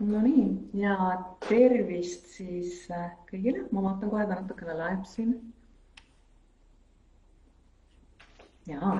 Nonii 0.00 0.70
ja 0.74 0.94
tervist 1.44 2.30
siis 2.32 2.86
äh, 2.90 3.10
kõigile, 3.28 3.66
ma 3.68 3.82
vaatan 3.84 4.08
kohe, 4.08 4.22
ta 4.24 4.38
natukene 4.38 4.76
laeb 4.78 5.02
siin. 5.04 5.34
jaa, 8.70 8.94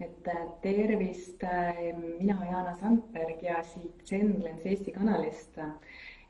et 0.00 0.28
äh, 0.32 0.46
tervist, 0.62 1.44
äh, 1.44 1.82
mina 1.98 2.38
Jaana 2.46 2.72
Sandberg 2.78 3.42
ja 3.44 3.58
siit 3.72 4.00
Zenlens 4.08 4.64
Eesti 4.64 4.94
kanalist. 4.96 5.60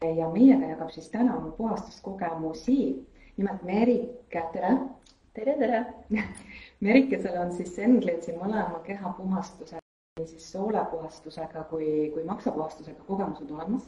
ja 0.00 0.29
meiega 0.32 0.72
jagab 0.72 0.90
siis 0.90 1.08
täna 1.13 1.36
oma 1.36 1.50
puhastuskogemusi 1.54 3.07
nimelt 3.36 3.63
Merike, 3.63 4.43
tere. 4.53 4.72
tere, 5.35 5.54
tere 5.58 5.85
Merikesel 6.81 7.39
on 7.39 7.53
siis 7.53 7.77
Zenlensi 7.77 8.35
mõlema 8.35 8.82
kehapuhastuse 8.82 9.79
siis 10.27 10.53
soolepuhastusega 10.53 11.64
kui, 11.71 12.11
kui 12.14 12.25
maksapuhastusega 12.25 13.04
kogemused 13.07 13.50
olemas 13.50 13.86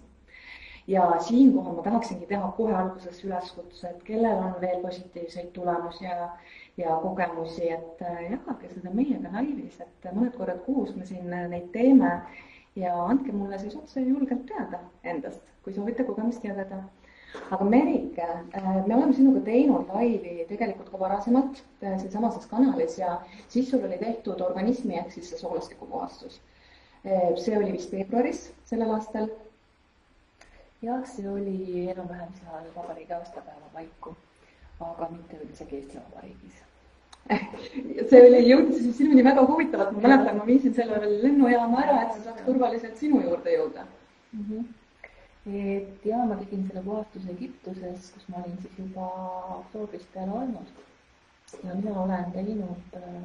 ja 0.87 1.17
siinkohal 1.19 1.77
ma 1.77 1.83
tahaksingi 1.83 2.27
teha 2.27 2.49
kohe 2.57 2.75
alguses 2.75 3.25
üleskutse, 3.25 3.91
et 3.91 4.03
kellel 4.07 4.39
on 4.39 4.55
veel 4.61 4.81
positiivseid 4.83 5.53
tulemusi 5.53 6.05
ja, 6.05 6.31
ja 6.77 6.97
kogemusi, 7.03 7.69
et 7.71 8.03
äh, 8.03 8.23
jagage 8.31 8.71
seda 8.73 8.95
meiega 8.95 9.31
laivis, 9.33 9.79
et 9.81 10.09
mõned 10.11 10.35
korrad 10.39 10.63
kuus 10.67 10.95
me 10.97 11.07
siin 11.07 11.31
neid 11.31 11.71
teeme 11.77 12.17
ja 12.77 12.97
andke 13.05 13.33
mulle 13.33 13.61
siis 13.63 13.77
otse 13.77 14.03
julgelt 14.03 14.47
teada 14.49 14.83
endast, 15.05 15.43
kui 15.63 15.75
soovite 15.77 16.05
kogemust 16.09 16.45
jagada. 16.45 16.83
aga 17.51 17.65
Merike, 17.65 18.25
äh, 18.57 18.87
me 18.87 18.97
oleme 18.97 19.15
sinuga 19.17 19.41
teinud 19.41 19.89
laivi 19.89 20.45
tegelikult 20.49 20.91
ka 20.91 20.99
varasemalt 21.01 21.63
äh, 21.83 21.95
sealsamases 22.01 22.47
kanalis 22.51 22.99
ja 22.99 23.21
siis 23.49 23.71
sul 23.71 23.87
oli 23.87 23.99
tehtud 23.99 24.41
organismi 24.41 24.99
ehk 24.99 25.13
siis 25.13 25.31
see 25.31 25.39
soolastikupuhastus. 25.39 26.41
see 27.37 27.57
oli 27.59 27.73
vist 27.73 27.91
veebruaris 27.93 28.53
sellel 28.65 28.93
aastal 28.95 29.27
jah, 30.83 31.07
see 31.07 31.29
oli 31.29 31.87
enam-vähem 31.93 32.35
seal 32.41 32.69
vabariigi 32.77 33.15
aastapäeva 33.15 33.73
paiku, 33.77 34.17
aga 34.81 35.09
mitte 35.15 35.39
üldsegi 35.45 35.79
Eesti 35.79 35.99
Vabariigis 36.01 36.63
see 38.11 38.21
oli, 38.27 38.41
jõudis 38.49 38.81
siis 38.83 38.97
sinuni 38.99 39.23
väga 39.25 39.45
huvitavalt, 39.47 39.93
ma 39.95 40.03
mäletan, 40.09 40.39
ma 40.41 40.47
viisin 40.47 40.75
selle 40.75 40.99
veel 41.05 41.21
lennujaama 41.23 41.83
ära, 41.85 41.99
et 42.05 42.17
see 42.17 42.25
saaks 42.25 42.47
turvaliselt 42.47 42.97
sinu 42.99 43.21
juurde 43.23 43.55
jõuda 43.55 43.85
mm. 43.87 44.49
-hmm. 44.49 44.65
et 45.61 46.09
ja 46.11 46.25
ma 46.27 46.39
tegin 46.41 46.67
selle 46.67 46.83
puhastuse 46.89 47.31
Egiptuses, 47.37 48.11
kus 48.17 48.27
ma 48.33 48.43
olin 48.43 48.59
siis 48.65 48.83
juba 48.83 49.07
oktoobrist 49.61 50.11
peale 50.17 50.35
olnud. 50.41 50.83
ja 51.63 51.75
mina 51.79 51.95
olen 52.03 52.33
teinud 52.35 52.99
äh, 52.99 53.23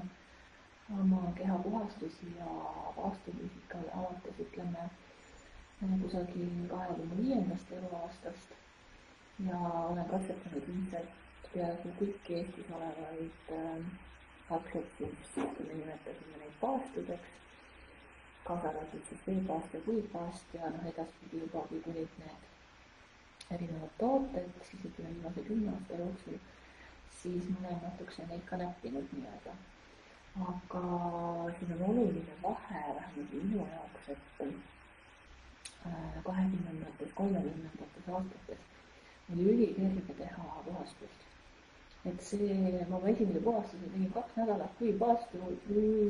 oma 1.01 1.33
kehapuhastusi 1.35 2.31
ja 2.37 2.53
vaastumisi 2.97 3.61
ikka 3.63 3.77
alates 3.97 4.45
ütleme 4.45 4.89
kusagil 5.79 6.67
kahekümne 6.69 7.17
viiendast 7.17 7.71
eluaastast 7.71 8.49
ja 9.45 9.57
olen 9.59 10.05
katsetanud 10.09 10.69
ilmselt 10.73 11.09
peaaegu 11.53 11.91
kõiki 11.99 12.37
Eestis 12.39 12.71
olevaid 12.77 13.51
äh, 13.57 13.83
aktsiaid, 14.57 15.19
me 15.37 15.73
nimetasime 15.73 16.39
neid 16.41 16.55
paastudeks, 16.61 17.35
kaasa 18.47 18.69
arvatud 18.69 19.03
siis 19.09 19.21
veepaast 19.27 19.73
ja 19.73 19.81
puitpaast 19.85 20.55
ja 20.57 20.69
noh, 20.73 20.87
edaspidi 20.91 21.41
juba, 21.43 21.65
kui 21.69 21.81
tulid 21.85 22.19
need 22.23 23.53
erinevad 23.55 23.93
tooted, 23.99 24.49
siis 24.69 24.85
ütleme 24.89 25.11
viimase 25.13 25.43
kümne 25.49 25.73
aasta 25.73 25.99
jooksul, 26.01 26.39
siis 27.19 27.49
ma 27.51 27.67
olen 27.67 27.83
natukese 27.83 28.25
neid 28.31 28.47
ka 28.49 28.57
näppinud 28.63 29.13
nii-öelda. 29.13 29.53
aga 30.47 30.81
siin 31.59 31.71
on 31.75 31.85
oluline 31.91 32.33
vahe 32.43 32.81
vähemalt 32.97 33.37
minu 33.43 33.67
jaoks, 33.75 34.09
et 34.15 34.41
kahekümnendates, 36.23 37.13
kolmekümnendates 37.15 38.09
aastates 38.13 38.59
oli 39.33 39.43
ülikerge 39.53 40.13
teha 40.17 40.43
puhastust. 40.65 41.21
et 42.05 42.21
see, 42.23 42.85
ma 42.89 42.97
oma 42.97 43.09
esimese 43.09 43.39
puhastuse 43.43 43.89
tegin 43.93 44.11
kaks 44.15 44.35
nädalat 44.39 44.75
kuivpaastu 44.79 45.39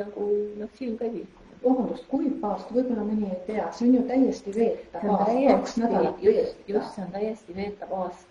nagu 0.01 0.25
noh, 0.59 0.73
silm 0.79 0.97
vilkunud. 1.01 1.55
vabandust, 1.63 2.05
kuivpaastu, 2.11 2.75
võib-olla 2.77 3.05
mõni 3.07 3.29
ei 3.31 3.39
tea, 3.47 3.67
see 3.77 3.88
on 3.88 3.95
ju 3.97 4.01
täiesti 4.11 4.55
veeta 4.55 5.01
paast, 5.05 5.31
kaks 5.51 5.77
nädalat. 5.81 6.23
just, 6.23 6.59
just, 6.73 6.91
see 6.95 7.05
on 7.05 7.13
täiesti 7.15 7.55
veeta 7.55 7.89
paast. 7.94 8.27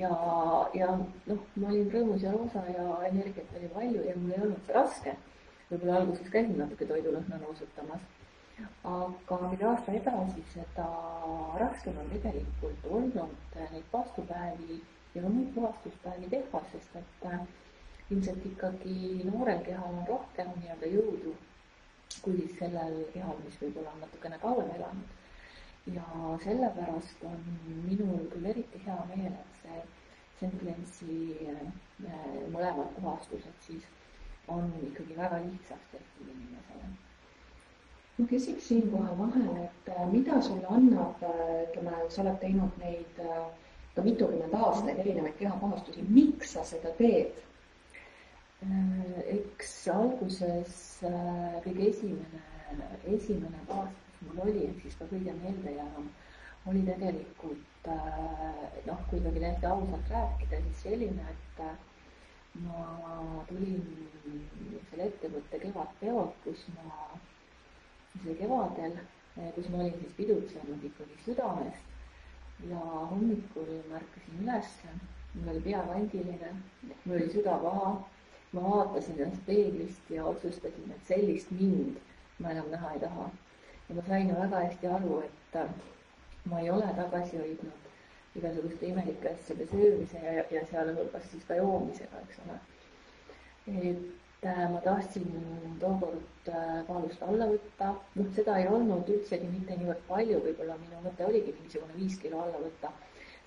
ja, 0.00 0.10
ja 0.80 0.90
noh, 1.30 1.46
ma 1.56 1.70
olin 1.72 1.88
rõõmus 1.94 2.26
ja 2.26 2.34
roosa 2.36 2.66
ja 2.76 2.88
energiat 3.08 3.56
oli 3.60 3.72
palju 3.78 4.04
ja 4.08 4.18
mul 4.18 4.36
ei 4.36 4.44
olnud 4.48 4.66
see 4.66 4.76
raske. 4.80 5.16
võib-olla 5.70 6.02
alguses 6.02 6.36
käisin 6.36 6.60
natuke 6.60 6.92
toidulõhna 6.92 7.40
nuusutamas 7.46 8.04
aga 8.84 9.48
mida 9.50 9.70
aasta 9.70 9.92
edasi, 9.98 10.42
seda 10.52 10.86
raskem 11.62 11.96
on 12.02 12.10
tegelikult 12.12 12.84
olnud 12.98 13.56
neid 13.56 13.86
paastupäevi 13.92 14.76
ja 15.14 15.22
muid 15.22 15.50
puhastuspäevi 15.54 16.28
teha, 16.34 16.60
sest 16.72 16.96
et 17.00 17.26
äh, 17.32 17.40
ilmselt 18.10 18.46
ikkagi 18.46 19.24
noorel 19.30 19.62
kehal 19.66 19.98
on 19.98 20.06
rohkem 20.08 20.52
nii-öelda 20.60 20.90
jõudu 20.92 21.34
kui 22.22 22.36
siis 22.38 22.54
sellel 22.58 22.98
kehal, 23.14 23.38
mis 23.44 23.56
võib-olla 23.62 23.94
on 23.94 24.04
natukene 24.04 24.38
kauem 24.42 24.70
elanud. 24.76 25.12
ja 25.94 26.04
sellepärast 26.44 27.24
on 27.28 27.40
minul 27.88 28.22
küll 28.32 28.46
eriti 28.52 28.78
hea 28.86 29.00
meel, 29.10 29.32
et 29.32 29.58
see 29.62 29.82
Sentlensi 30.38 31.18
äh, 31.50 31.66
mõlemad 32.54 32.94
puhastused 33.00 33.66
siis 33.66 33.90
on 34.48 34.70
ikkagi 34.90 35.16
väga 35.16 35.42
lihtsaks 35.44 35.90
tehtud 35.92 36.30
inimesele 36.36 36.88
ma 38.18 38.26
küsiks 38.30 38.68
siinkohal 38.68 39.16
vahele, 39.18 39.64
et 39.64 39.88
äh, 39.90 40.06
mida 40.12 40.40
sulle 40.42 40.66
annab, 40.70 41.22
äh, 41.22 41.54
ütleme, 41.64 41.94
sa 42.14 42.22
oled 42.22 42.36
teinud 42.42 42.76
neid 42.82 43.18
äh, 43.24 43.40
ka 43.96 44.04
mitukümmend 44.06 44.54
aastaid 44.58 45.00
erinevaid 45.02 45.34
kehapuhastusi, 45.40 46.04
miks 46.18 46.54
sa 46.54 46.66
seda 46.74 46.94
teed? 47.00 47.42
eks 49.28 49.72
alguses 49.92 50.76
kõige 51.66 51.88
esimene, 51.90 52.38
esimene 53.12 53.58
puhastus 53.68 54.22
mul 54.24 54.38
oli, 54.46 54.62
ehk 54.70 54.78
siis 54.86 54.94
ka 54.96 55.08
kõige 55.10 55.34
meeldejäävam 55.42 56.06
oli 56.72 56.84
tegelikult 56.86 57.90
noh, 58.86 59.02
kui 59.10 59.20
ikkagi 59.20 59.42
täiesti 59.42 59.68
ausalt 59.68 60.14
rääkida, 60.14 60.62
siis 60.64 60.80
selline, 60.86 61.26
et 61.34 61.60
ma 62.64 62.86
tulin 63.50 63.84
selle 64.88 65.10
ettevõtte 65.10 65.60
Kevadpeolt, 65.66 66.40
kus 66.46 66.64
ma 66.78 67.04
see 68.22 68.30
oli 68.30 68.38
kevadel, 68.38 68.96
eh, 69.36 69.50
kus 69.54 69.68
ma 69.68 69.82
olin 69.82 69.98
siis 70.00 70.16
pidutsenud 70.16 70.84
ikkagi 70.84 71.18
südamest 71.24 71.92
ja 72.70 72.80
hommikul 73.10 73.70
ma 73.90 73.96
ärkasin 73.96 74.42
ülesse, 74.42 74.88
mul 75.34 75.52
oli 75.52 75.60
pea 75.60 75.82
kandiline, 75.88 76.50
mul 77.04 77.16
oli 77.16 77.30
süda 77.32 77.56
paha, 77.62 77.94
ma 78.52 78.62
vaatasin 78.70 79.20
ennast 79.20 79.46
peeglist 79.46 80.10
ja 80.10 80.24
otsustasin, 80.24 80.92
et 80.94 81.08
sellist 81.08 81.50
mind 81.50 81.96
ma 82.38 82.50
enam 82.50 82.70
näha 82.70 82.92
ei 82.92 83.00
taha. 83.00 83.30
ja 83.88 83.94
ma 83.94 84.02
sain 84.06 84.28
ju 84.28 84.34
väga 84.34 84.60
hästi 84.60 84.86
aru, 84.86 85.20
et 85.20 85.56
äh, 85.56 85.70
ma 86.44 86.60
ei 86.60 86.70
ole 86.70 86.86
tagasi 86.96 87.36
hoidnud 87.36 87.84
igasuguste 88.36 88.86
imelike 88.86 89.30
asjade 89.30 89.66
söömise 89.70 90.18
ja, 90.18 90.44
ja 90.50 90.66
sealhulgas 90.70 91.30
siis 91.30 91.44
ka 91.48 91.54
joomisega, 91.54 92.22
eks 92.22 92.40
ole. 92.46 92.58
et 93.66 94.33
ma 94.44 94.80
tahtsin 94.84 95.28
tookord 95.80 96.48
äh, 96.48 96.82
kaalust 96.88 97.22
alla 97.24 97.48
võtta, 97.50 97.90
noh, 98.18 98.28
seda 98.36 98.56
ei 98.60 98.68
olnud 98.70 99.08
üldsegi 99.10 99.48
mitte 99.50 99.76
niivõrd 99.78 100.02
palju, 100.08 100.40
võib-olla 100.46 100.76
minu 100.80 101.00
mõte 101.04 101.26
oligi 101.26 101.54
mingisugune 101.56 101.96
viis 101.98 102.16
kilo 102.22 102.42
alla 102.44 102.60
võtta, 102.62 102.90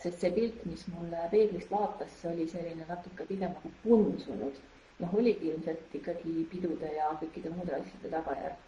sest 0.04 0.22
see 0.22 0.32
pilt, 0.36 0.64
mis 0.70 0.86
mulle 0.94 1.28
peeglist 1.34 1.72
vaatas, 1.74 2.14
see 2.22 2.32
oli 2.32 2.48
selline 2.52 2.88
natuke 2.90 3.28
pigem 3.30 3.54
nagu 3.58 3.74
punsunud. 3.84 4.64
noh, 4.98 5.12
oligi 5.14 5.52
ilmselt 5.52 5.94
ikkagi 5.94 6.48
pidude 6.50 6.88
ja 6.90 7.12
kõikide 7.20 7.52
muude 7.54 7.76
asjade 7.78 8.10
tagajärg. 8.16 8.64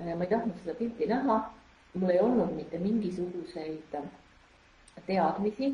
Äh, 0.00 0.14
ma 0.14 0.24
ei 0.24 0.30
tahtnud 0.32 0.56
seda 0.62 0.74
pilti 0.78 1.08
näha, 1.10 1.36
mul 1.94 2.14
ei 2.14 2.22
olnud 2.24 2.54
mitte 2.56 2.80
mingisuguseid 2.80 3.98
teadmisi, 5.06 5.68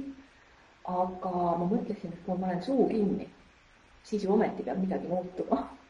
aga 0.90 1.30
ma 1.60 1.68
mõtlesin, 1.70 2.12
et 2.12 2.26
kui 2.26 2.34
ma 2.34 2.48
panen 2.48 2.62
suu 2.66 2.88
kinni, 2.90 3.28
siis 4.04 4.26
ju 4.26 4.34
ometi 4.34 4.66
peab 4.66 4.82
midagi 4.82 5.08
muutuma 5.08 5.62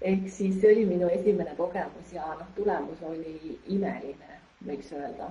ehk 0.00 0.28
siis 0.30 0.60
see 0.60 0.72
oli 0.72 0.84
minu 0.86 1.08
esimene 1.08 1.54
kogemus 1.56 2.12
ja 2.12 2.26
noh, 2.38 2.46
tulemus 2.56 3.02
oli 3.10 3.58
imeline, 3.66 4.38
võiks 4.66 4.92
öelda. 4.92 5.30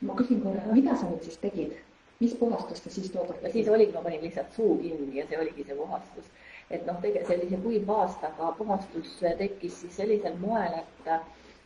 ma 0.00 0.16
küsin 0.16 0.40
korra, 0.44 0.62
mida 0.72 0.96
sa 0.96 1.08
nüüd 1.10 1.24
siis 1.24 1.38
tegid? 1.42 1.76
mis 2.20 2.34
puhastust 2.40 2.84
sa 2.84 2.92
siis 2.92 3.10
tookord 3.12 3.40
tegid? 3.40 3.52
siis 3.58 3.70
oligi, 3.72 3.92
ma 3.92 4.02
panin 4.04 4.24
lihtsalt 4.24 4.52
suu 4.56 4.76
kinni 4.82 5.20
ja 5.20 5.26
see 5.28 5.40
oligi 5.40 5.64
see 5.68 5.78
puhastus. 5.80 6.30
et 6.70 6.86
noh, 6.86 7.00
tegelikult 7.00 7.32
sellise 7.32 7.62
kuivpaastaga 7.64 8.52
puhastus 8.58 9.16
tekkis 9.42 9.80
siis 9.80 9.96
sellisel 10.02 10.38
moel, 10.44 10.78
et 10.82 11.10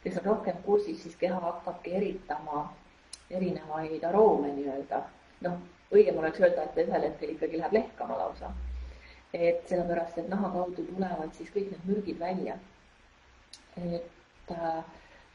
kes 0.04 0.18
on 0.22 0.30
rohkem 0.32 0.62
kursis, 0.64 1.02
siis 1.02 1.16
keha 1.16 1.40
hakkabki 1.40 1.94
eritama 2.00 2.64
erinevaid 3.30 4.04
aroome 4.04 4.54
nii-öelda. 4.56 5.04
noh, 5.46 5.60
õigem 5.92 6.18
oleks 6.18 6.40
öelda, 6.40 6.66
et 6.66 6.82
ühel 6.86 7.08
hetkel 7.08 7.36
ikkagi 7.36 7.62
läheb 7.62 7.78
lehkama 7.80 8.18
lausa 8.18 8.50
et 9.32 9.68
sellepärast, 9.68 10.18
et 10.18 10.28
naha 10.28 10.50
kaudu 10.54 10.84
tulevad 10.88 11.34
siis 11.36 11.50
kõik 11.54 11.70
need 11.70 11.84
mürgid 11.88 12.18
välja. 12.18 12.58
et 13.76 14.50
äh, 14.50 14.84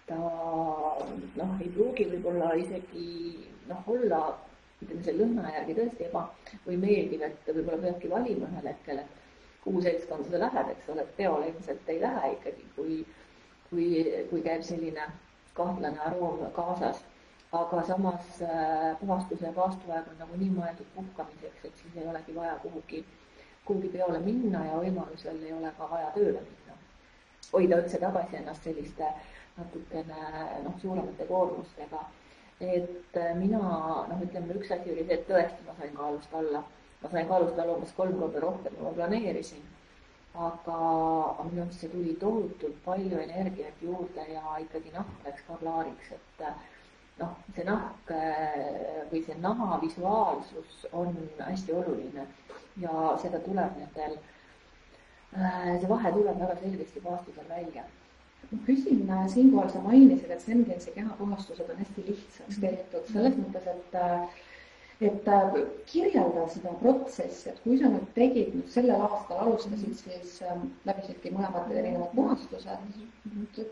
ta 0.08 0.16
noh, 0.16 1.54
ei 1.62 1.70
pruugi 1.74 2.06
võib-olla 2.12 2.54
isegi 2.60 3.06
noh, 3.70 3.88
olla 3.88 4.22
ütleme 4.84 5.04
selle 5.04 5.24
lõhna 5.24 5.54
järgi 5.56 5.76
tõesti 5.80 6.08
eba 6.10 6.26
või 6.66 6.78
meeldiv, 6.82 7.24
et 7.26 7.48
võib-olla 7.50 7.82
peabki 7.88 8.12
valima 8.12 8.50
ühel 8.52 8.70
hetkel, 8.70 9.02
et 9.02 9.64
kuhu 9.64 9.82
seltskonda 9.82 10.30
sa 10.30 10.42
lähed, 10.44 10.72
eks 10.76 10.90
ole, 10.94 11.06
et 11.06 11.18
peole 11.18 11.50
ilmselt 11.50 11.90
ei 11.90 12.02
lähe 12.02 12.32
ikkagi, 12.36 12.68
kui, 12.76 13.00
kui, 13.70 13.88
kui 14.30 14.44
käib 14.46 14.66
selline 14.68 15.10
kahtlane 15.58 16.00
aroom 16.10 16.46
kaasas. 16.56 17.04
aga 17.56 17.82
samas 17.88 18.42
äh, 18.44 18.98
puhastuse 19.00 19.46
ja 19.46 19.52
paastuaeg 19.56 20.08
on 20.12 20.18
nagunii 20.20 20.50
mõeldud 20.52 20.88
puhkamiseks, 20.96 21.62
et 21.64 21.78
siis 21.82 21.94
ei 22.02 22.08
olegi 22.12 22.34
vaja 22.36 22.58
kuhugi, 22.60 23.00
kuhugi 23.66 23.90
peole 23.94 24.20
minna 24.20 24.66
ja 24.66 24.78
võimalusel 24.82 25.42
ei 25.44 25.54
ole 25.54 25.72
ka 25.78 25.90
vaja 25.90 26.12
tööle 26.18 26.42
minna. 26.42 26.78
hoida 27.54 27.80
üldse 27.82 28.00
tagasi 28.02 28.38
ennast 28.42 28.64
selliste 28.64 29.10
natukene 29.58 30.22
noh, 30.64 30.80
suuremate 30.82 31.28
koormustega. 31.30 32.02
et 32.60 33.18
äh, 33.18 33.36
mina 33.36 33.62
noh, 34.10 34.22
ütleme 34.24 34.56
üks 34.60 34.72
asi 34.72 34.92
oli 34.92 35.06
see, 35.06 35.20
et 35.20 35.28
tõesti 35.30 35.68
ma 35.68 35.76
sain 35.80 35.96
kaalust 35.96 36.34
alla 36.34 36.64
ma 37.02 37.10
sain 37.12 37.28
kaalust 37.28 37.60
alla 37.60 37.74
umbes 37.78 37.92
kolm 37.98 38.20
korda 38.20 38.40
rohkem, 38.40 38.76
kui 38.76 38.86
ma 38.86 38.94
planeerisin. 39.00 39.66
aga, 40.46 40.78
minu 41.48 41.62
arust 41.64 41.80
see 41.80 41.90
tuli 41.90 42.14
tohutult 42.20 42.80
palju 42.86 43.20
energiat 43.24 43.84
juurde 43.88 44.24
ja 44.34 44.58
ikkagi 44.64 44.92
nahk 44.92 45.28
läks 45.28 45.46
ka 45.48 45.56
klaariks, 45.62 46.10
et 46.12 46.42
noh, 47.20 47.38
see 47.56 47.64
nahk 47.70 48.12
äh, 48.12 49.06
või 49.12 49.22
see 49.28 49.38
naha 49.40 49.80
visuaalsus 49.84 50.82
on 50.92 51.16
hästi 51.40 51.78
oluline 51.82 52.28
ja 52.82 53.18
seda 53.22 53.40
tuleb 53.46 53.78
nendel, 53.80 54.18
äh, 55.36 55.70
see 55.80 55.90
vahe 55.92 56.12
tuleb 56.18 56.42
väga 56.42 56.58
selgesti 56.64 57.04
paastusel 57.06 57.48
välja. 57.50 57.86
Ma 58.52 58.60
küsin 58.66 59.06
äh, 59.10 59.28
siinkohal, 59.34 59.70
sa 59.74 59.80
mainisid, 59.86 60.32
et 60.32 60.42
Sengensi 60.44 60.92
kehapuhastused 60.98 61.70
on 61.70 61.80
hästi 61.84 62.04
lihtsaks 62.10 62.60
tehtud. 62.62 63.08
Selles 63.14 63.40
mõttes, 63.40 63.72
et 63.76 63.98
et 65.04 65.28
äh, 65.28 65.56
kirjelda 65.92 66.46
seda 66.54 66.72
protsessi, 66.80 67.50
et 67.52 67.58
kui 67.66 67.76
sa 67.82 67.90
nüüd 67.92 68.06
tegid 68.16 68.54
nüüd 68.56 68.70
sellel 68.72 69.02
aastal 69.08 69.42
alustasid, 69.44 69.98
siis 70.00 70.38
ähm, 70.48 70.70
läbisidki 70.88 71.34
mõlemad 71.36 71.74
erinevad 71.76 72.14
puhastused. 72.16 73.66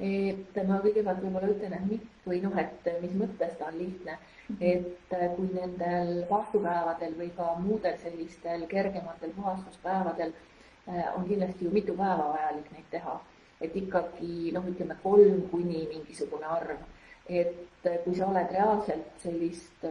et 0.00 0.56
ma 0.66 0.80
kõigepealt 0.82 1.20
võib-olla 1.22 1.52
ütlen, 1.52 1.74
et 1.76 1.86
mit- 1.92 2.26
või 2.26 2.40
noh, 2.42 2.56
et 2.58 2.86
mis 3.02 3.14
mõttes 3.20 3.54
ta 3.58 3.68
on 3.68 3.78
lihtne, 3.78 4.16
et 4.60 5.12
äh, 5.12 5.26
kui 5.36 5.48
nendel 5.54 6.24
vaastupäevadel 6.30 7.16
või 7.18 7.30
ka 7.36 7.54
muudel 7.62 7.98
sellistel 8.02 8.66
kergematel 8.70 9.34
puhastuspäevadel 9.36 10.32
äh, 10.32 11.04
on 11.16 11.28
kindlasti 11.28 11.64
ju 11.64 11.74
mitu 11.74 11.96
päeva 11.98 12.32
vajalik 12.34 12.70
neid 12.72 12.88
teha, 12.90 13.18
et 13.60 13.76
ikkagi 13.76 14.52
noh, 14.56 14.66
ütleme 14.72 14.96
kolm 15.02 15.42
kuni 15.50 15.86
mingisugune 15.92 16.46
arv, 16.46 16.80
et 17.28 17.90
kui 18.04 18.16
sa 18.16 18.26
oled 18.26 18.50
reaalselt 18.52 19.22
sellist 19.22 19.86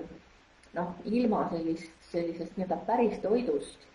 noh, 0.73 0.95
ilma 1.05 1.45
sellist, 1.53 1.93
sellisest 2.11 2.57
nii-öelda 2.57 2.81
päris 2.89 3.19
toidust 3.23 3.87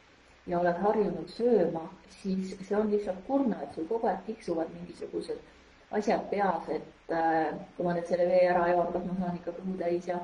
ja 0.47 0.61
oled 0.61 0.81
harjunud 0.85 1.29
sööma, 1.33 1.85
siis 2.21 2.55
see 2.61 2.77
on 2.77 2.91
lihtsalt 2.93 3.21
kurna, 3.29 3.61
et 3.63 3.77
sul 3.77 3.87
kogu 3.91 4.09
aeg 4.11 4.25
tiksuvad 4.27 4.73
mingisugused 4.75 5.41
asjad 5.95 6.27
peas, 6.31 6.69
et 6.69 6.94
äh, 7.13 7.53
kui 7.77 7.87
ma 7.87 7.95
nüüd 7.97 8.09
selle 8.09 8.27
vee 8.31 8.49
ära 8.51 8.69
joon, 8.71 8.93
kas 8.93 9.05
ma 9.09 9.17
saan 9.21 9.39
ikka 9.41 9.55
kõhu 9.59 9.77
täis 9.81 10.09
ja, 10.09 10.19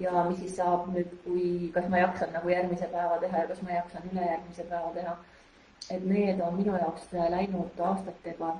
ja 0.00 0.24
mis 0.28 0.38
siis 0.42 0.56
saab 0.60 0.88
nüüd, 0.94 1.12
kui, 1.24 1.46
kas 1.74 1.88
ma 1.92 2.02
jaksan 2.02 2.32
nagu 2.36 2.52
järgmise 2.52 2.88
päeva 2.92 3.18
teha 3.24 3.44
ja 3.44 3.50
kas 3.50 3.62
ma 3.66 3.76
jaksan 3.78 4.08
ülejärgmise 4.12 4.68
päeva 4.70 4.92
teha. 4.98 5.16
et 5.90 6.04
need 6.06 6.40
on 6.40 6.54
minu 6.56 6.76
jaoks 6.78 7.08
läinud 7.12 7.80
aastatega 7.90 8.52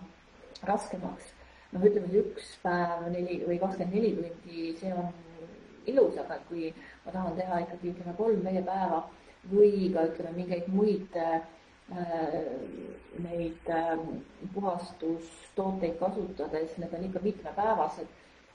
raskemaks. 0.68 1.32
noh, 1.72 1.84
ütleme 1.88 2.08
see 2.10 2.22
üks 2.26 2.48
päev 2.62 3.06
neli 3.14 3.38
või 3.46 3.58
kakskümmend 3.62 3.94
neli 3.94 4.14
tundi, 4.16 4.72
see 4.80 4.92
on 4.92 5.12
ilus, 5.86 6.18
aga 6.18 6.38
kui 6.48 6.72
ma 7.04 7.12
tahan 7.12 7.36
teha 7.38 7.60
ikkagi 7.64 7.92
ütleme 7.94 8.14
kolm 8.18 8.44
veepäeva 8.46 9.02
või 9.52 9.88
ka 9.94 10.04
ütleme 10.10 10.36
mingeid 10.36 10.68
muid 10.70 11.16
äh, 11.18 11.40
neid 13.22 13.68
äh, 13.68 13.98
puhastustooteid 14.54 15.98
kasutades, 16.00 16.76
need 16.78 16.94
on 16.94 17.04
ikka 17.04 17.20
mitmepäevased. 17.22 18.06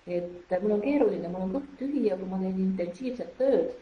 et 0.07 0.61
mul 0.61 0.71
on 0.71 0.81
keeruline, 0.81 1.27
mul 1.27 1.41
on 1.45 1.53
kõht 1.57 1.71
tühi 1.81 2.05
ja 2.07 2.15
kui 2.15 2.29
ma 2.31 2.37
teen 2.39 2.59
intensiivset 2.63 3.33
tööd 3.37 3.73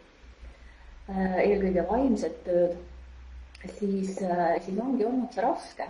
äh,, 1.12 1.36
eelkõige 1.44 1.84
vaimset 1.86 2.40
tööd, 2.48 2.80
siis 3.78 4.18
äh,, 4.25 4.56
siis 4.66 4.80
ongi 4.81 5.06
olnud 5.06 5.36
see 5.36 5.46
raske. 5.46 5.86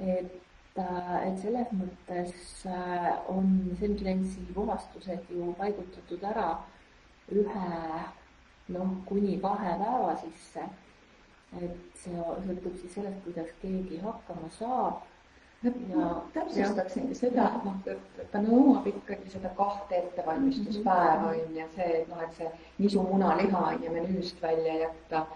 et 0.00 0.76
äh, 0.76 1.16
et 1.30 1.40
selles 1.40 1.72
mõttes 1.72 2.36
äh, 2.68 3.08
on 3.32 3.48
Sentensi 3.80 4.44
puhastused 4.52 5.32
ju 5.32 5.54
paigutatud 5.56 6.28
ära 6.28 6.50
ühe 7.32 7.70
noh, 8.68 8.90
kuni 9.08 9.38
kahe 9.40 9.76
päeva 9.80 10.16
sisse. 10.20 10.68
Et 11.62 11.98
see 12.02 12.28
sõltub 12.46 12.78
siis 12.80 12.94
sellest, 12.98 13.20
kuidas 13.24 13.50
keegi 13.62 14.00
hakkama 14.04 14.50
saab. 14.58 15.02
ja 15.64 16.08
täpsustaksingi 16.34 17.14
seda, 17.16 17.46
et 17.56 17.64
noh, 17.64 18.26
ta 18.32 18.40
nõuab 18.44 18.86
ikkagi 18.90 19.30
seda 19.32 19.48
kahte 19.56 19.96
ettevalmistuspäeva 19.96 21.30
on 21.30 21.56
ju, 21.56 21.68
see, 21.76 21.86
et 22.02 22.08
noh, 22.10 22.20
et 22.20 22.34
see 22.36 22.50
nisu 22.78 23.02
munaliha 23.02 23.62
on 23.70 23.84
ju 23.86 23.92
menüüst 23.94 24.42
välja 24.42 24.74
jätta 24.82 25.26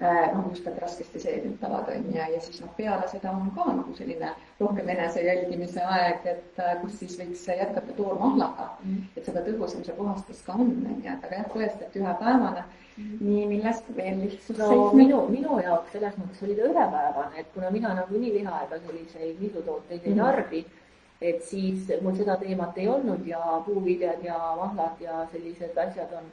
noh, 0.00 0.48
just 0.50 0.64
need 0.66 0.78
raskesti 0.82 1.20
seeditavad 1.20 1.88
on 1.88 2.06
ju, 2.10 2.18
ja 2.18 2.40
siis 2.42 2.60
noh, 2.60 2.70
peale 2.76 3.08
seda 3.08 3.30
on 3.30 3.50
ka 3.54 3.66
nagu 3.70 3.94
selline 3.94 4.32
rohkem 4.60 4.88
enese 4.88 5.22
jälgimise 5.22 5.84
aeg, 5.86 6.26
et 6.26 6.58
äh, 6.58 6.74
kus 6.82 6.98
siis 6.98 7.14
võiks 7.20 7.44
jätkata 7.48 7.94
toormahlaga 7.96 8.70
mm.. 8.82 9.04
et 9.16 9.28
seda 9.28 9.44
tõhusam 9.46 9.84
see 9.86 9.94
puhastus 9.94 10.42
ka 10.46 10.56
on, 10.58 10.72
on 10.82 10.98
ju, 10.98 11.12
et 11.12 11.28
aga 11.28 11.38
jah, 11.38 11.50
tõesti, 11.54 11.86
et 11.86 11.98
ühepäevane 12.02 12.64
mm.. 12.64 13.16
nii, 13.20 13.46
millest 13.54 13.90
veel 13.96 14.22
lihtsalt 14.24 14.62
no 14.64 14.70
seisneb. 14.72 14.98
minu, 15.02 15.20
minu 15.30 15.60
jaoks 15.62 15.94
selles 15.94 16.18
mõttes 16.18 16.46
oli 16.46 16.58
ta 16.58 16.70
ühepäevane, 16.72 17.44
et 17.44 17.52
kuna 17.54 17.70
mina 17.78 17.94
nagunii 18.00 18.34
liha 18.40 18.64
ega 18.66 18.82
selliseid 18.88 19.44
lisutooteid 19.46 20.00
ei 20.02 20.16
mm. 20.16 20.24
tarbi 20.24 20.64
mm., 20.66 20.80
et 21.24 21.42
siis 21.46 21.88
mul 22.02 22.16
seda 22.18 22.36
teemat 22.40 22.78
ei 22.78 22.88
olnud 22.90 23.26
ja 23.26 23.40
puuviljad 23.66 24.24
ja 24.26 24.38
mahlad 24.58 25.00
ja 25.00 25.22
sellised 25.32 25.78
asjad 25.78 26.12
on 26.18 26.26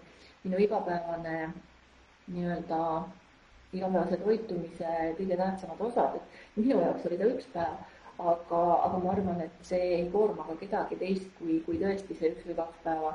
minu 0.43 0.57
igapäevane 0.65 1.51
nii-öelda 2.27 2.79
igapäevase 3.73 4.17
toitumise 4.17 4.93
kõige 5.17 5.37
tähtsamad 5.39 5.81
osad, 5.87 6.15
et 6.15 6.59
minu 6.59 6.79
jaoks 6.81 7.05
oli 7.07 7.17
ta 7.17 7.29
üks 7.31 7.49
päev, 7.53 7.75
aga, 8.19 8.61
aga 8.87 8.97
ma 9.03 9.11
arvan, 9.15 9.41
et 9.45 9.67
see 9.67 9.81
ei 9.97 10.07
koorma 10.13 10.45
ka 10.47 10.55
kedagi 10.59 10.97
teist, 10.99 11.29
kui, 11.39 11.59
kui 11.65 11.79
tõesti 11.81 12.17
see 12.17 12.33
üks 12.33 12.47
või 12.49 12.57
kaks 12.59 12.83
päeva 12.85 13.13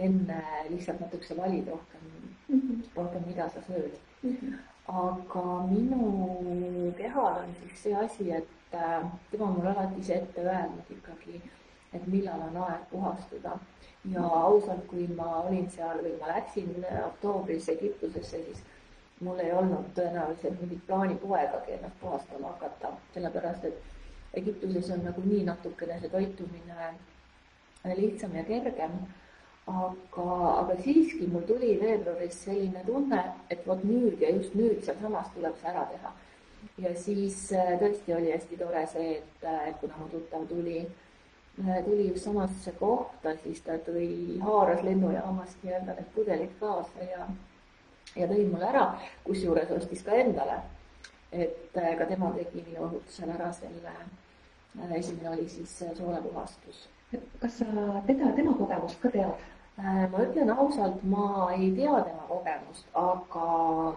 enne 0.00 0.40
lihtsalt 0.70 1.00
natukese 1.00 1.36
valid 1.36 1.68
rohkem 1.68 2.06
mm, 2.48 2.60
-hmm. 2.60 2.82
rohkem, 2.96 3.22
mida 3.26 3.48
sa 3.48 3.62
sööd 3.68 3.98
mm. 4.22 4.36
-hmm. 4.36 4.54
aga 4.86 5.44
minu 5.66 6.92
kehal 6.96 7.42
on 7.42 7.54
siis 7.60 7.82
see 7.82 7.94
asi, 7.96 8.30
et 8.32 8.74
äh, 8.74 9.04
tema 9.30 9.44
on 9.44 9.52
mulle 9.52 9.70
alati 9.70 10.00
ise 10.00 10.14
ette 10.14 10.40
öelnud 10.40 10.90
ikkagi, 10.90 11.42
et 11.92 12.06
millal 12.06 12.40
on 12.48 12.56
aeg 12.56 12.88
puhastuda. 12.90 13.58
ja 14.10 14.22
ausalt, 14.26 14.86
kui 14.86 15.06
ma 15.16 15.36
olin 15.36 15.70
seal 15.70 15.98
või 16.04 16.18
ma 16.20 16.28
läksin 16.28 16.86
oktoobris 17.06 17.68
Egiptusesse, 17.68 18.42
siis 18.44 18.62
mul 19.20 19.38
ei 19.38 19.52
olnud 19.52 19.88
tõenäoliselt 19.96 20.60
mingit 20.60 20.84
plaani 20.86 21.16
poegagi 21.20 21.76
ennast 21.76 21.98
puhastama 22.00 22.54
hakata, 22.54 22.92
sellepärast 23.14 23.64
et 23.68 23.82
Egiptuses 24.34 24.90
on 24.94 25.02
nagunii 25.04 25.42
natukene 25.44 25.98
see 26.00 26.10
toitumine 26.10 26.92
lihtsam 27.96 28.36
ja 28.36 28.44
kergem. 28.44 29.00
aga, 29.66 30.24
aga 30.60 30.74
siiski 30.82 31.26
mul 31.30 31.42
tuli 31.46 31.76
veebruaris 31.80 32.38
selline 32.44 32.80
tunne, 32.86 33.20
et 33.50 33.66
vot 33.66 33.82
nüüd 33.84 34.22
ja 34.22 34.30
just 34.34 34.54
nüüd 34.58 34.80
sealsamas 34.82 35.28
tuleb 35.34 35.58
see 35.60 35.68
ära 35.70 35.84
teha. 35.92 36.12
ja 36.78 36.94
siis 36.96 37.36
äh, 37.52 37.76
tõesti 37.82 38.16
oli 38.16 38.32
hästi 38.32 38.56
tore 38.56 38.86
see, 38.86 39.12
et, 39.18 39.44
äh, 39.44 39.68
et 39.68 39.76
kuna 39.80 40.00
mu 40.00 40.08
tuttav 40.14 40.46
tuli, 40.48 40.80
äh, 41.60 41.84
tuli 41.84 42.08
just 42.08 42.24
samasse 42.24 42.72
kohta, 42.80 43.36
siis 43.44 43.60
ta 43.66 43.78
tõi, 43.86 44.40
haaras 44.42 44.82
lennujaamast 44.84 45.62
nii-öelda 45.62 45.96
need 45.98 46.10
pudelid 46.14 46.58
kaasa 46.60 47.06
ja 47.12 47.28
ja 48.16 48.28
tõi 48.30 48.46
mulle 48.50 48.68
ära, 48.70 48.84
kusjuures 49.24 49.70
ostis 49.76 50.02
ka 50.06 50.16
endale. 50.18 50.60
et 51.32 51.76
äh, 51.78 51.92
ka 51.98 52.06
tema 52.10 52.32
tegi 52.34 52.64
minu 52.66 52.88
õhutusel 52.88 53.30
ära 53.30 53.52
selle, 53.54 53.92
äh, 54.80 54.92
esimene 54.96 55.30
oli 55.30 55.48
siis 55.48 55.82
äh, 55.82 55.92
soolepuhastus. 55.94 56.88
kas 57.40 57.58
sa 57.58 57.66
teda, 58.06 58.32
tema 58.34 58.54
kogemust 58.58 59.00
ka 59.00 59.10
tead? 59.10 59.48
ma 59.80 60.18
ütlen 60.20 60.50
ausalt, 60.50 61.02
ma 61.02 61.52
ei 61.54 61.70
tea 61.76 62.02
tema 62.04 62.24
kogemust, 62.28 62.86
aga 62.94 63.94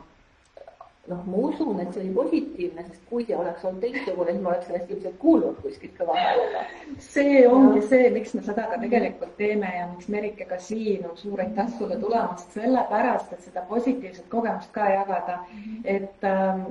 noh, 1.07 1.24
ma 1.27 1.38
usun, 1.50 1.79
et 1.83 1.91
see 1.91 2.01
oli 2.03 2.13
positiivne, 2.15 2.86
sest 2.88 3.01
kui 3.10 3.25
see 3.27 3.36
oleks 3.36 3.65
olnud 3.67 3.83
teistsugune, 3.83 4.31
siis 4.31 4.43
ma 4.43 4.53
oleks 4.53 4.69
sellest 4.69 4.91
ilmselt 4.95 5.17
kuulnud 5.19 5.60
kuskilt 5.65 5.98
kõva 5.98 6.15
häälega. 6.15 6.63
see 7.03 7.43
ongi 7.50 7.81
ja. 7.81 7.88
see, 7.89 8.10
miks 8.15 8.33
me 8.38 8.43
seda 8.45 8.67
ka 8.72 8.79
tegelikult 8.79 9.36
teeme 9.39 9.72
ja 9.75 9.89
miks 9.91 10.07
Merike 10.13 10.48
ka 10.48 10.60
siin 10.63 11.03
on, 11.10 11.17
suur 11.19 11.43
aitäh 11.43 11.72
sulle 11.77 12.00
tulemast, 12.00 12.55
sellepärast 12.55 13.36
et 13.36 13.48
seda 13.50 13.65
positiivset 13.69 14.29
kogemust 14.31 14.72
ka 14.72 14.89
jagada 14.93 15.39
-hmm. 15.43 15.81
et 15.83 16.27
ähm, 16.31 16.65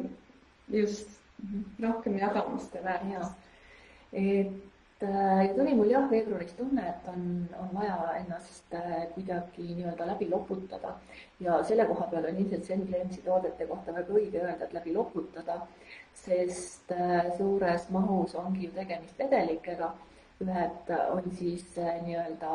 just 0.69 1.09
-hmm. 1.45 1.89
rohkem 1.89 2.19
jagamast 2.19 2.75
ja 2.75 2.85
väärtust. 2.85 3.37
et 4.13 4.72
ja 5.03 5.55
tuli 5.57 5.75
mul 5.75 5.91
jah, 5.91 6.05
veebruaris 6.11 6.53
tunne, 6.59 6.83
et 6.89 7.09
on, 7.11 7.25
on 7.59 7.71
vaja 7.75 7.97
ennast 8.21 8.75
äh, 8.75 9.09
kuidagi 9.15 9.65
nii-öelda 9.75 10.07
läbi 10.07 10.29
loputada. 10.31 10.95
ja 11.41 11.63
selle 11.65 11.87
koha 11.87 12.07
peal 12.11 12.29
on 12.31 12.39
ilmselt 12.39 12.65
Senglensi 12.65 13.23
toodete 13.25 13.67
kohta 13.67 13.95
väga 13.95 14.15
õige 14.15 14.45
öelda, 14.45 14.65
et 14.65 14.77
läbi 14.79 14.95
loputada, 14.95 15.59
sest 16.15 16.95
äh, 16.95 17.33
suures 17.37 17.89
mahus 17.91 18.35
ongi 18.35 18.67
ju 18.69 18.73
tegemist 18.79 19.19
vedelikega. 19.19 19.93
ühed 20.43 20.89
on 21.11 21.29
siis 21.39 21.67
nii-öelda 21.77 22.55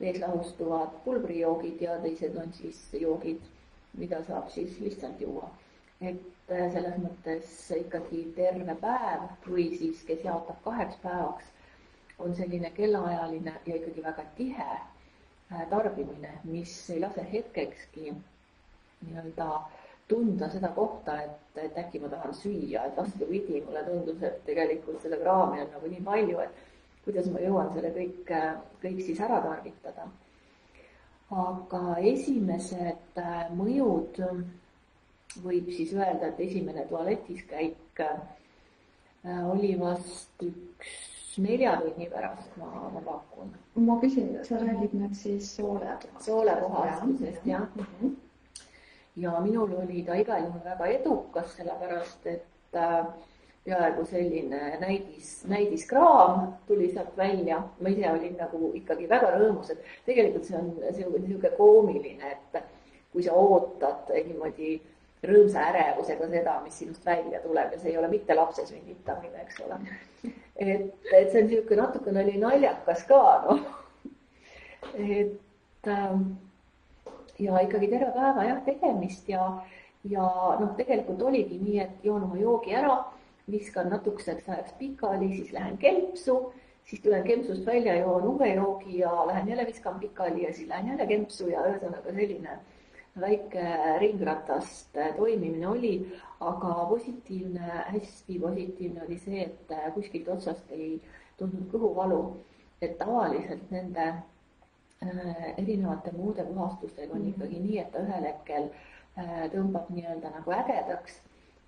vees 0.00 0.18
lahustuvad 0.20 0.98
pulbrijoogid 1.04 1.80
ja 1.80 1.96
teised 2.02 2.36
on 2.36 2.52
siis 2.52 2.82
joogid, 2.92 3.40
mida 3.96 4.20
saab 4.24 4.50
siis 4.52 4.80
lihtsalt 4.80 5.20
juua 5.20 5.48
et 6.00 6.50
äh, 6.52 6.66
selles 6.72 6.98
mõttes 7.02 7.54
ikkagi 7.74 8.24
terve 8.36 8.74
päev 8.80 9.24
või 9.46 9.68
siis, 9.74 10.02
kes 10.06 10.22
jaotab 10.26 10.60
kaheks 10.64 11.00
päevaks, 11.02 11.48
on 12.18 12.34
selline 12.34 12.70
kellaajaline 12.70 13.54
ja 13.66 13.76
ikkagi 13.76 14.02
väga 14.02 14.24
tihe 14.36 14.68
äh, 14.70 15.68
tarbimine, 15.70 16.32
mis 16.44 16.90
ei 16.90 17.00
lase 17.00 17.26
hetkekski 17.32 18.12
nii-öelda 18.12 19.48
tunda 20.08 20.48
seda 20.50 20.68
kohta, 20.74 21.20
et, 21.22 21.58
et 21.62 21.76
äkki 21.78 22.00
ma 22.00 22.08
tahan 22.08 22.34
süüa, 22.34 22.86
et 22.86 22.96
vastupidi, 22.96 23.60
mulle 23.66 23.84
tundus, 23.86 24.22
et 24.22 24.40
tegelikult 24.46 25.02
seda 25.04 25.18
kraami 25.20 25.60
on 25.62 25.70
nagu 25.76 25.90
nii 25.92 26.04
palju, 26.06 26.40
et 26.42 26.64
kuidas 27.04 27.28
ma 27.32 27.42
jõuan 27.44 27.70
selle 27.74 27.92
kõik, 27.94 28.32
äh, 28.34 28.56
kõik 28.82 29.04
siis 29.04 29.20
ära 29.24 29.42
tarvitada. 29.44 30.08
aga 31.28 31.80
esimesed 32.08 33.18
mõjud 33.52 34.16
võib 35.44 35.66
siis 35.76 35.92
öelda, 35.92 36.30
et 36.30 36.40
esimene 36.40 36.86
tualetis 36.88 37.42
käik 37.50 38.00
äh, 38.00 38.16
oli 39.52 39.74
vast 39.80 40.42
üks 40.42 41.17
nelja 41.38 41.76
tunni 41.80 42.08
pärast, 42.10 42.56
ma, 42.56 42.90
ma 42.94 43.00
pakun. 43.04 43.52
ma 43.86 43.98
küsin, 44.00 44.32
sa 44.44 44.60
räägid 44.62 44.94
nüüd 44.96 45.14
siis 45.14 45.50
soole? 45.56 45.96
soolepuhastusest 46.24 47.46
jah 47.46 47.66
ja. 47.76 47.84
mm. 47.84 47.86
-hmm. 48.00 48.14
ja 49.16 49.40
minul 49.40 49.74
oli 49.82 50.02
ta 50.02 50.14
igal 50.14 50.44
juhul 50.44 50.64
väga 50.64 50.86
edukas, 50.86 51.56
sellepärast 51.56 52.26
et 52.26 52.76
äh, 52.76 53.06
peaaegu 53.64 54.04
selline 54.04 54.78
näidis, 54.80 55.44
näidiskraam 55.44 56.52
tuli 56.66 56.92
sealt 56.92 57.16
välja. 57.16 57.62
ma 57.80 57.88
ise 57.88 58.10
olin 58.10 58.36
nagu 58.36 58.70
ikkagi 58.74 59.08
väga 59.08 59.30
rõõmus, 59.36 59.70
et 59.70 59.82
tegelikult 60.06 60.44
see 60.44 60.58
on 60.58 60.70
niisugune 60.80 61.50
koomiline, 61.56 62.30
et 62.32 62.62
kui 63.12 63.22
sa 63.22 63.34
ootad 63.34 64.12
niimoodi 64.14 64.78
rõõmsa 65.26 65.64
ärevusega 65.72 66.28
seda, 66.30 66.60
mis 66.64 66.78
sinust 66.78 67.06
välja 67.06 67.40
tuleb 67.42 67.72
ja 67.72 67.78
see 67.78 67.90
ei 67.92 67.98
ole 67.98 68.08
mitte 68.08 68.34
lapse 68.34 68.66
sünnitamine, 68.66 69.42
eks 69.42 69.60
ole. 69.66 69.80
Et, 70.58 70.94
et 71.14 71.30
see 71.30 71.42
on 71.42 71.48
niisugune 71.48 71.82
natukene 71.82 72.22
oli 72.24 72.38
naljakas 72.42 73.04
ka, 73.08 73.22
noh. 73.46 73.60
et 74.94 75.90
ähm, 75.94 76.24
ja 77.38 77.60
ikkagi 77.62 77.90
terve 77.92 78.10
päeva 78.14 78.46
jah, 78.48 78.62
tegemist 78.66 79.28
ja, 79.30 79.44
ja 80.10 80.30
noh, 80.60 80.72
tegelikult 80.78 81.22
oligi 81.22 81.60
nii, 81.62 81.78
et 81.84 82.06
joon 82.06 82.26
oma 82.26 82.38
joogi 82.40 82.74
ära, 82.74 82.96
viskan 83.48 83.90
natukeseks 83.92 84.48
ajaks 84.48 84.74
pikali, 84.80 85.30
siis 85.36 85.52
lähen 85.54 85.78
kempsu, 85.80 86.40
siis 86.88 87.02
tulen 87.04 87.24
kempsust 87.24 87.66
välja, 87.66 87.94
joon 88.02 88.26
uue 88.34 88.50
joogi 88.54 88.98
ja 88.98 89.12
lähen 89.26 89.48
jälle 89.48 89.66
viskan 89.66 90.00
pikali 90.00 90.44
ja 90.44 90.52
siis 90.54 90.68
lähen 90.68 90.92
jälle 90.92 91.06
kempsu 91.06 91.48
ja 91.48 91.62
ühesõnaga 91.70 92.12
selline 92.12 92.58
väike 93.20 93.64
ringratast 94.00 94.96
toimimine 95.16 95.68
oli, 95.68 95.92
aga 96.40 96.74
positiivne, 96.88 97.84
hästi 97.92 98.38
positiivne 98.38 99.04
oli 99.06 99.18
see, 99.18 99.44
et 99.44 99.72
kuskilt 99.94 100.28
otsast 100.28 100.70
ei 100.70 101.00
tundnud 101.38 101.70
kõhuvalu. 101.72 102.22
et 102.80 102.92
tavaliselt 102.98 103.70
nende 103.74 104.04
äh, 104.06 105.46
erinevate 105.58 106.12
muude 106.14 106.44
puhastustega 106.46 107.14
on 107.14 107.24
ikkagi 107.26 107.58
nii, 107.58 107.78
et 107.82 107.88
ta 107.90 108.04
ühel 108.04 108.26
hetkel 108.28 108.68
äh, 109.18 109.48
tõmbab 109.50 109.88
nii-öelda 109.90 110.30
nagu 110.30 110.54
ägedaks 110.54 111.16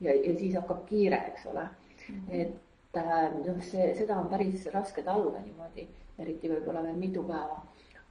ja, 0.01 0.15
ja 0.15 0.37
siis 0.39 0.55
hakkab 0.55 0.85
kiire, 0.87 1.19
eks 1.33 1.49
ole 1.51 1.65
mm. 1.65 2.15
-hmm. 2.15 2.41
et 2.43 3.01
äh, 3.03 3.27
noh, 3.47 3.59
see, 3.73 3.89
seda 3.99 4.21
on 4.23 4.31
päris 4.31 4.69
raske 4.71 5.03
taluda 5.03 5.43
niimoodi, 5.43 5.89
eriti 6.19 6.53
võib-olla 6.53 6.83
veel 6.87 7.03
mitu 7.03 7.27
päeva 7.27 7.59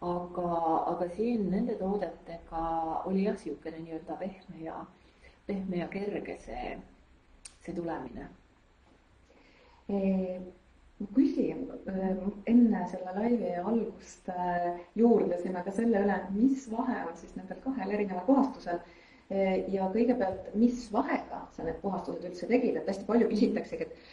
aga, 0.02 0.52
aga 0.94 1.10
siin 1.16 1.50
nende 1.52 1.76
toodetega 1.80 2.66
oli 3.06 3.26
jah, 3.26 3.36
niisugune 3.36 3.84
nii-öelda 3.84 4.20
pehme 4.22 4.64
ja, 4.64 4.78
pehme 5.48 5.82
ja 5.84 5.88
kerge 5.92 6.38
see, 6.46 6.78
see 7.66 7.76
tulemine 7.76 8.30
e 9.90 10.40
ma 11.00 11.08
küsin, 11.16 11.62
enne 12.52 12.86
selle 12.92 13.14
laivi 13.16 13.52
algust 13.62 14.28
juurdlesime 15.00 15.62
ka 15.66 15.74
selle 15.76 16.02
üle, 16.04 16.18
mis 16.36 16.66
vahe 16.72 16.98
on 17.08 17.14
siis 17.20 17.36
nendel 17.38 17.62
kahel 17.64 17.94
erineval 17.96 18.26
puhastusel. 18.28 18.82
Ja 19.70 19.88
kõigepealt, 19.94 20.48
mis 20.58 20.88
vahega 20.92 21.44
sa 21.56 21.64
need 21.64 21.78
puhastused 21.84 22.26
üldse 22.26 22.48
tegid, 22.50 22.80
et 22.80 22.88
hästi 22.90 23.06
palju 23.06 23.28
küsitaksegi, 23.30 23.86
et 23.86 24.09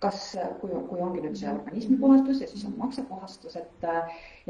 kas, 0.00 0.36
kui, 0.60 0.72
kui 0.90 1.00
ongi 1.00 1.22
nüüd 1.24 1.38
see 1.40 1.48
organismi 1.48 1.96
puhastus 2.00 2.42
ja 2.42 2.48
siis 2.50 2.64
on 2.68 2.74
maksapuhastus, 2.76 3.56
et, 3.56 3.86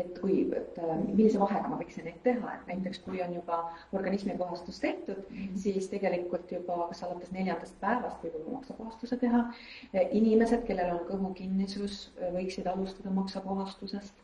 et 0.03 0.19
kui, 0.19 0.41
et 0.59 0.81
millise 1.05 1.38
vahega 1.38 1.71
ma 1.71 1.79
võiksin 1.79 2.09
neid 2.09 2.19
teha, 2.25 2.55
et 2.57 2.73
näiteks 2.73 3.05
kui 3.05 3.23
on 3.23 3.37
juba 3.37 3.61
organismi 3.95 4.35
puhastus 4.41 4.81
tehtud 4.83 5.23
mm, 5.23 5.37
-hmm. 5.37 5.62
siis 5.62 5.88
tegelikult 5.93 6.53
juba 6.53 6.88
kas 6.91 7.05
alates 7.07 7.33
neljandast 7.37 7.79
päevast 7.81 8.25
võib 8.25 8.41
juba 8.41 8.59
maksapuhastuse 8.59 9.17
teha. 9.23 9.45
inimesed, 10.11 10.67
kellel 10.67 10.93
on 10.97 11.07
kõhukinnisus, 11.12 12.11
võiksid 12.35 12.67
alustada 12.67 13.11
maksapuhastusest, 13.11 14.15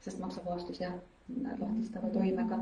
sest 0.00 0.18
maksapuhastus 0.18 0.80
jah, 0.80 0.98
lahtistava 1.58 2.08
toimega. 2.08 2.58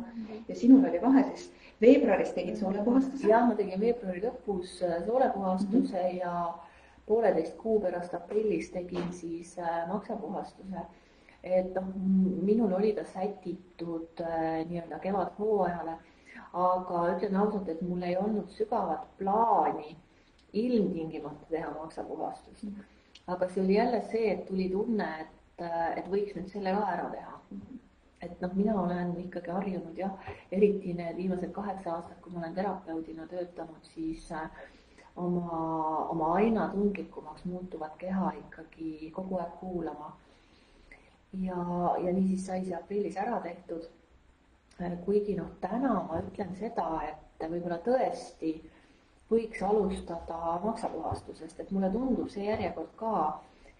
ja 0.48 0.54
sinul 0.54 0.84
oli 0.84 1.00
vahe 1.02 1.24
siis, 1.24 1.52
veebruaris 1.80 2.32
tegid 2.36 2.56
soolepuhastuse? 2.56 3.28
jah, 3.28 3.48
ma 3.48 3.54
tegin 3.54 3.80
veebruari 3.80 4.20
lõpus 4.28 4.82
soolepuhastuse 5.06 5.96
mm 5.96 6.08
-hmm. 6.08 6.18
ja 6.20 6.54
pooleteist 7.10 7.56
kuu 7.58 7.80
pärast 7.82 8.14
aprillis 8.14 8.70
tegin 8.70 9.12
siis 9.12 9.56
äh, 9.58 9.82
maksapuhastuse. 9.88 10.86
et 11.42 11.74
noh, 11.74 11.86
minul 12.44 12.72
oli 12.76 12.92
ta 12.92 13.04
sätitud 13.08 14.20
äh, 14.20 14.60
nii-öelda 14.68 14.98
kevadhooajale, 15.00 15.94
aga 16.52 17.02
ütlen 17.14 17.36
ausalt, 17.40 17.68
et 17.68 17.80
mul 17.82 18.02
ei 18.04 18.16
olnud 18.20 18.52
sügavat 18.52 19.06
plaani 19.18 19.96
ilmtingimata 20.52 21.48
teha 21.50 21.70
maksapuhastust. 21.78 22.64
aga 23.26 23.48
see 23.48 23.64
oli 23.64 23.78
jälle 23.78 24.02
see, 24.12 24.32
et 24.32 24.46
tuli 24.46 24.68
tunne, 24.70 25.08
et, 25.24 25.64
äh, 25.64 25.92
et 25.98 26.10
võiks 26.12 26.36
nüüd 26.36 26.52
selle 26.52 26.76
ka 26.76 26.86
ära 26.96 27.08
teha 27.16 27.38
et 28.22 28.42
noh, 28.44 28.52
mina 28.54 28.74
olen 28.76 29.14
ikkagi 29.22 29.50
harjunud 29.50 29.96
jah, 29.98 30.32
eriti 30.52 30.92
need 30.96 31.16
viimased 31.16 31.52
kaheksa 31.56 31.94
aastat, 31.94 32.18
kui 32.20 32.34
ma 32.34 32.42
olen 32.42 32.54
terapeudina 32.58 33.24
töötanud, 33.30 33.86
siis 33.94 34.26
oma, 35.16 36.08
oma 36.10 36.32
aina 36.34 36.68
tundlikumaks 36.72 37.44
muutuvat 37.44 37.96
keha 37.98 38.32
ikkagi 38.38 39.10
kogu 39.14 39.38
aeg 39.38 39.56
kuulama. 39.60 40.16
ja, 41.40 41.56
ja 42.04 42.12
niisiis 42.12 42.46
sai 42.46 42.64
see 42.64 42.74
aprillis 42.74 43.16
ära 43.16 43.40
tehtud. 43.40 43.88
kuigi 45.04 45.36
noh, 45.36 45.50
täna 45.60 45.94
ma 46.08 46.22
ütlen 46.22 46.54
seda, 46.56 46.86
et 47.08 47.48
võib-olla 47.50 47.78
tõesti 47.84 48.54
võiks 49.30 49.62
alustada 49.62 50.58
maksapuhastusest, 50.64 51.60
et 51.60 51.70
mulle 51.70 51.90
tundub 51.92 52.30
see 52.32 52.46
järjekord 52.48 52.94
ka 52.96 53.12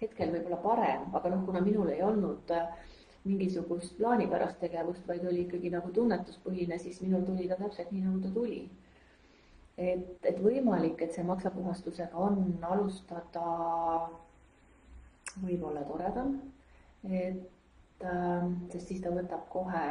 hetkel 0.00 0.30
võib-olla 0.34 0.58
parem, 0.62 1.08
aga 1.14 1.32
noh, 1.32 1.42
kuna 1.46 1.60
minul 1.64 1.88
ei 1.92 2.02
olnud 2.04 2.52
äh, 2.54 2.68
mingisugust 3.25 3.96
plaanipärast 3.99 4.60
tegevust, 4.60 5.06
vaid 5.08 5.25
oli 5.28 5.44
ikkagi 5.44 5.72
nagu 5.72 5.90
tunnetuspõhine, 5.96 6.78
siis 6.80 7.00
minul 7.04 7.25
tuli 7.26 7.49
ta 7.49 7.58
täpselt 7.60 7.90
nii, 7.92 8.04
nagu 8.06 8.20
ta 8.22 8.30
tuli 8.37 8.62
et, 9.80 10.26
et 10.28 10.40
võimalik, 10.44 11.00
et 11.00 11.14
see 11.14 11.25
maksapuhastusega 11.25 12.18
on 12.20 12.42
alustada 12.68 13.44
võib-olla 15.40 15.84
toredam, 15.88 16.37
et 17.08 18.04
äh, 18.04 18.49
sest 18.72 18.90
siis 18.92 19.00
ta 19.04 19.12
võtab 19.14 19.46
kohe 19.52 19.84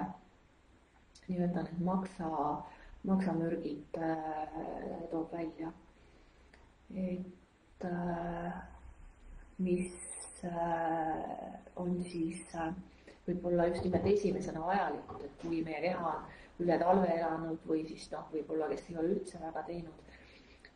nii-öelda 1.30 1.64
need 1.66 1.82
maksa, 1.86 2.30
maksamürgid 3.10 3.98
äh, 4.02 4.60
toob 5.12 5.34
välja. 5.34 5.72
et 6.90 7.86
äh, 7.86 8.54
mis 9.58 10.44
äh, 10.44 11.54
on 11.76 11.98
siis 12.04 12.42
võib-olla 13.28 13.68
just 13.70 13.86
nimelt 13.86 14.08
esimesena 14.10 14.62
vajalikud, 14.66 15.22
et 15.26 15.42
kui 15.42 15.62
meie 15.66 15.82
keha 15.84 16.14
on 16.18 16.24
üle 16.60 16.78
talve 16.82 17.08
elanud 17.16 17.66
või 17.68 17.86
siis 17.88 18.10
noh, 18.12 18.28
võib-olla 18.34 18.70
kes 18.72 18.86
ei 18.90 18.98
ole 18.98 19.16
üldse 19.16 19.42
väga 19.42 19.64
teinud, 19.68 20.14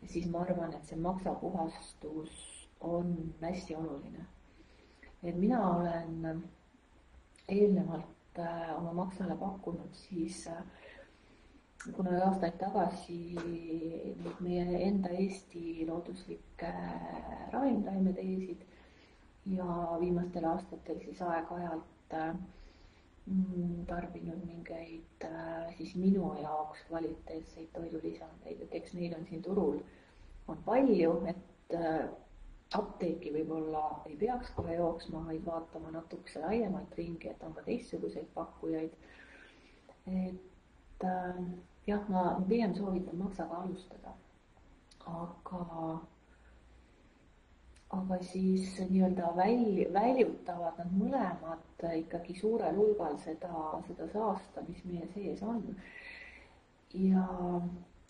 siis 0.08 0.28
ma 0.32 0.44
arvan, 0.46 0.74
et 0.74 0.88
see 0.88 1.00
maksapuhastus 1.00 2.34
on 2.84 3.14
hästi 3.42 3.76
oluline. 3.80 4.26
et 5.24 5.36
mina 5.40 5.60
olen 5.68 6.44
eelnevalt 7.48 8.40
äh, 8.40 8.74
oma 8.78 8.92
maksale 8.94 9.36
pakkunud 9.40 9.94
siis 9.96 10.48
äh, 10.48 10.64
kuna 11.92 12.12
aastaid 12.26 12.56
tagasi 12.60 13.18
neid 14.24 14.40
meie 14.46 14.78
enda 14.86 15.10
Eesti 15.20 15.86
looduslikke 15.88 16.70
äh, 16.70 17.50
ravimtaimeteesid 17.52 18.62
ja 19.58 19.98
viimastel 20.00 20.48
aastatel 20.48 21.02
siis 21.04 21.22
aeg-ajalt 21.28 22.16
äh, 22.20 22.30
tarbinud 23.88 24.42
mingeid 24.46 25.24
äh, 25.24 25.76
siis 25.78 25.96
minu 25.96 26.34
jaoks 26.42 26.82
kvaliteetseid 26.90 27.70
toidulisandeid, 27.74 28.62
et 28.66 28.76
eks 28.76 28.94
neid 28.98 29.16
on 29.16 29.26
siin 29.30 29.42
turul, 29.46 29.80
on 30.52 30.60
palju, 30.66 31.14
et 31.32 31.76
äh, 31.78 32.10
apteeki 32.76 33.32
võib-olla 33.36 33.84
ei 34.10 34.18
peaks 34.20 34.52
kohe 34.58 34.76
jooksma, 34.76 35.24
vaid 35.30 35.46
vaatama 35.46 35.94
natukese 35.96 36.42
laiemat 36.44 36.98
ringi, 37.00 37.30
et 37.32 37.44
on 37.48 37.54
ka 37.56 37.64
teistsuguseid 37.68 38.28
pakkujaid. 38.36 38.92
et 40.08 41.08
äh, 41.08 41.44
jah, 41.88 42.10
ma 42.10 42.26
pigem 42.50 42.76
soovitan 42.76 43.24
maksaga 43.24 43.64
alustada, 43.64 44.18
aga 45.08 45.64
aga 47.94 48.18
siis 48.26 48.78
nii-öelda 48.90 49.34
väl-, 49.38 49.86
väljutavad 49.94 50.80
nad 50.82 50.96
mõlemad 50.98 51.86
ikkagi 52.00 52.36
suurel 52.40 52.76
hulgal 52.80 53.18
seda, 53.22 53.52
seda 53.88 54.08
saasta, 54.14 54.64
mis 54.68 54.82
meie 54.90 55.08
sees 55.14 55.44
on. 55.44 55.64
ja 56.94 57.28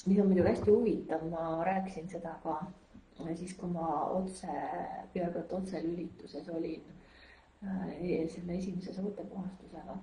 mis 0.05 0.19
on 0.19 0.27
muidugi 0.27 0.49
hästi 0.49 0.71
huvitav, 0.71 1.27
ma 1.31 1.63
rääkisin 1.63 2.09
seda 2.11 2.35
ka 2.43 2.57
siis, 3.35 3.53
kui 3.57 3.69
ma 3.71 3.87
otse, 4.11 4.49
peaaegu 5.13 5.39
et 5.39 5.53
otselülituses 5.53 6.49
olin 6.49 6.83
äh, 7.63 7.93
selle 8.33 8.57
esimese 8.57 8.93
sootepuhastusega. 8.93 9.97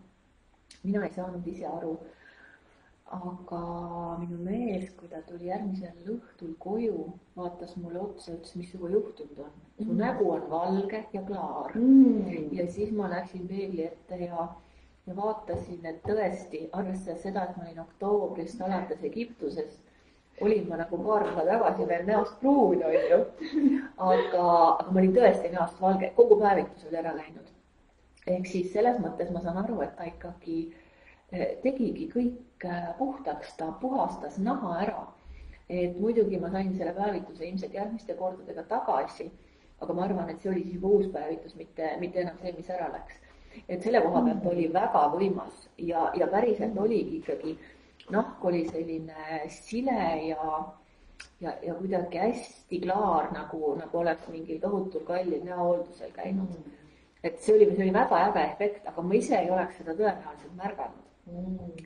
mina 0.83 1.05
ei 1.05 1.13
saanud 1.13 1.47
ise 1.47 1.67
aru 1.67 1.99
aga 3.11 3.61
minu 4.21 4.39
mees, 4.45 4.91
kui 4.99 5.09
ta 5.11 5.19
tuli 5.27 5.49
järgmisel 5.49 6.13
õhtul 6.15 6.53
koju, 6.63 7.09
vaatas 7.37 7.75
mulle 7.83 7.99
otsa, 8.05 8.37
ütles, 8.37 8.55
mis 8.59 8.71
sinuga 8.71 8.93
juhtunud 8.95 9.41
on. 9.47 9.53
su 9.81 9.89
mm. 9.89 9.99
nägu 9.99 10.29
on 10.31 10.45
valge 10.51 11.01
ja 11.13 11.23
klaar 11.27 11.75
mm.. 11.75 12.53
ja 12.55 12.67
siis 12.71 12.93
ma 12.95 13.09
läksin 13.11 13.49
peegli 13.49 13.83
ette 13.89 14.19
ja, 14.21 14.47
ja 15.07 15.17
vaatasin, 15.17 15.81
et 15.91 16.03
tõesti, 16.07 16.69
arvestades 16.73 17.25
seda, 17.27 17.49
et 17.49 17.57
ma 17.57 17.67
olin 17.67 17.81
oktoobrist 17.83 18.63
alates 18.63 19.03
Egiptuses, 19.11 19.81
olin 20.41 20.69
ma 20.69 20.79
nagu 20.85 21.01
paar 21.05 21.27
päeva 21.27 21.47
tagasi 21.49 21.89
veel 21.89 22.07
näost 22.07 22.37
pruun, 22.41 22.85
onju. 22.91 23.19
aga, 23.97 24.45
aga 24.45 24.91
ma 24.91 25.03
olin 25.03 25.17
tõesti 25.17 25.51
näost 25.57 25.83
valge, 25.83 26.13
kogu 26.21 26.39
päevitus 26.45 26.87
oli 26.87 27.03
ära 27.03 27.17
läinud. 27.17 27.51
ehk 28.27 28.47
siis 28.47 28.71
selles 28.73 29.03
mõttes 29.03 29.35
ma 29.35 29.43
saan 29.43 29.59
aru, 29.65 29.81
et 29.83 29.97
ta 29.99 30.07
ikkagi 30.07 30.61
eh, 30.69 30.80
tegigi 31.31 32.09
kõik 32.13 32.51
Äh, 32.65 32.95
puhtaks, 32.99 33.57
ta 33.57 33.73
puhastas 33.73 34.39
naha 34.39 34.81
ära. 34.81 35.07
et 35.69 36.01
muidugi 36.01 36.39
ma 36.41 36.51
sain 36.51 36.75
selle 36.77 36.93
päevituse 36.93 37.45
ilmselt 37.47 37.75
järgmiste 37.75 38.15
kordadega 38.19 38.65
tagasi, 38.69 39.31
aga 39.81 39.95
ma 39.95 40.03
arvan, 40.05 40.31
et 40.31 40.41
see 40.43 40.51
oli 40.51 40.65
siis 40.65 40.75
juba 40.75 40.89
uus 40.89 41.07
päevitus, 41.15 41.55
mitte, 41.57 41.93
mitte 42.01 42.21
enam 42.21 42.37
see, 42.43 42.53
mis 42.57 42.71
ära 42.77 42.91
läks. 42.93 43.17
et 43.69 43.83
selle 43.83 44.03
koha 44.03 44.25
pealt 44.27 44.47
oli 44.53 44.69
väga 44.75 45.05
võimas 45.15 45.65
ja, 45.79 46.05
ja 46.21 46.27
päriselt 46.27 46.79
oligi 46.79 47.17
ikkagi, 47.23 47.57
nahk 48.11 48.45
oli 48.45 48.65
selline 48.69 49.43
sile 49.57 50.01
ja, 50.29 50.63
ja, 51.41 51.55
ja 51.63 51.75
kuidagi 51.75 52.25
hästi 52.27 52.81
klaar, 52.87 53.31
nagu, 53.33 53.77
nagu 53.79 54.03
oleks 54.05 54.29
mingil 54.29 54.61
tohutul 54.61 55.07
kallil 55.07 55.47
näohooldusel 55.49 56.13
käinud. 56.19 56.59
et 57.23 57.39
see 57.41 57.55
oli, 57.57 57.71
see 57.77 57.87
oli 57.87 57.95
väga 58.03 58.27
äge 58.27 58.51
efekt, 58.51 58.91
aga 58.93 59.03
ma 59.03 59.15
ise 59.15 59.39
ei 59.39 59.55
oleks 59.55 59.81
seda 59.81 59.97
tõenäoliselt 59.97 60.59
märganud 60.59 61.07
Mm. 61.07 61.10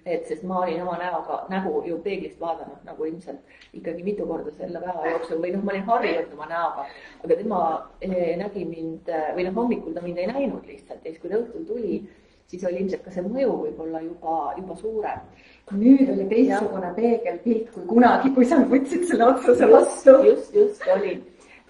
Et 0.05 0.27
sest 0.29 0.45
ma 0.45 0.61
olin 0.63 0.83
oma 0.83 0.97
näoga, 0.99 1.39
nägu 1.51 1.83
ju 1.87 1.99
peeglist 2.05 2.41
vaadanud 2.41 2.85
nagu 2.87 3.05
ilmselt 3.05 3.57
ikkagi 3.77 4.03
mitu 4.07 4.27
korda 4.27 4.53
selle 4.57 4.81
päeva 4.81 5.11
jooksul 5.11 5.41
või 5.43 5.53
noh, 5.55 5.65
ma 5.65 5.73
olin 5.75 5.87
harjunud 5.89 6.35
oma 6.37 6.49
näoga, 6.51 6.87
aga 7.25 7.39
tema 7.41 7.63
eh, 8.01 8.35
nägi 8.41 8.65
mind 8.69 9.11
või 9.37 9.47
noh, 9.49 9.57
hommikul 9.59 9.97
ta 9.97 10.05
mind 10.05 10.21
ei 10.23 10.31
näinud 10.31 10.69
lihtsalt 10.71 11.05
ja 11.05 11.11
siis, 11.11 11.21
kui 11.23 11.33
ta 11.33 11.41
õhtul 11.43 11.67
tuli, 11.69 12.01
siis 12.47 12.65
oli 12.65 12.83
ilmselt 12.85 13.05
ka 13.05 13.15
see 13.15 13.25
mõju 13.25 13.57
võib-olla 13.63 14.03
juba, 14.05 14.37
juba 14.59 14.77
suurem. 14.81 15.25
nüüd 15.73 16.11
oli 16.13 16.29
teistsugune 16.29 16.93
peegelpilt 16.97 17.73
kui 17.75 17.89
kunagi, 17.89 18.35
kui 18.37 18.49
sa 18.49 18.61
võtsid 18.61 19.09
selle 19.09 19.31
otsuse 19.33 19.71
vastu. 19.71 20.19
just, 20.29 20.55
just 20.55 20.87
oli, 20.97 21.17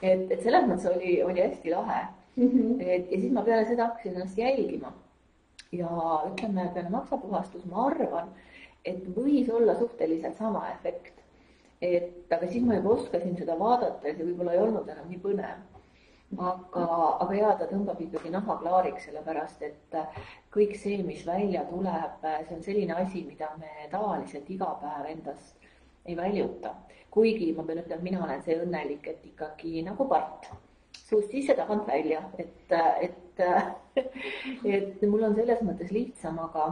et, 0.02 0.26
et 0.30 0.40
selles 0.42 0.68
mõttes 0.68 0.90
oli, 0.90 1.22
oli 1.22 1.40
hästi 1.40 1.74
lahe 1.74 2.02
mm. 2.36 2.48
-hmm. 2.48 2.76
et 2.82 3.10
ja 3.10 3.20
siis 3.20 3.32
ma 3.32 3.42
peale 3.42 3.66
seda 3.70 3.88
hakkasin 3.88 4.14
ennast 4.14 4.38
jälgima 4.38 4.92
ja 5.78 5.90
ütleme, 6.30 6.68
peale 6.74 6.90
maksapuhastus 6.92 7.66
ma 7.70 7.88
arvan, 7.90 8.32
et 8.84 9.04
võis 9.16 9.50
olla 9.52 9.76
suhteliselt 9.78 10.36
sama 10.38 10.68
efekt. 10.72 11.12
et 11.84 12.32
aga 12.32 12.46
siis 12.48 12.62
ma 12.64 12.76
juba 12.78 12.94
oskasin 12.94 13.34
seda 13.36 13.58
vaadata 13.60 14.08
ja 14.08 14.14
see 14.14 14.24
võib-olla 14.24 14.54
ei 14.54 14.60
olnud 14.62 14.88
enam 14.88 15.08
nii 15.10 15.20
põnev. 15.20 15.58
aga, 16.38 16.84
aga 17.24 17.34
jaa, 17.36 17.52
ta 17.58 17.66
tõmbab 17.70 18.00
ikkagi 18.00 18.30
naha 18.32 18.56
klaariks, 18.62 19.04
sellepärast 19.08 19.62
et 19.62 19.98
kõik 20.54 20.76
see, 20.80 21.02
mis 21.02 21.26
välja 21.26 21.64
tuleb, 21.70 22.24
see 22.48 22.56
on 22.56 22.62
selline 22.62 22.96
asi, 23.02 23.24
mida 23.28 23.50
me 23.60 23.88
tavaliselt 23.90 24.50
iga 24.50 24.72
päev 24.80 25.10
endast 25.12 25.68
ei 26.06 26.16
väljuta. 26.16 26.74
kuigi 27.10 27.52
ma 27.56 27.62
pean 27.62 27.78
ütlema, 27.78 28.02
mina 28.02 28.24
olen 28.24 28.42
see 28.42 28.56
õnnelik, 28.58 29.06
et 29.06 29.26
ikkagi 29.26 29.82
nagu 29.86 30.08
part 30.08 30.48
suust 31.04 31.30
sisse-tagant 31.30 31.86
välja, 31.86 32.22
et, 32.38 32.72
et, 33.00 33.20
et 34.74 35.02
mul 35.08 35.24
on 35.28 35.36
selles 35.36 35.62
mõttes 35.66 35.92
lihtsam, 35.94 36.38
aga, 36.42 36.66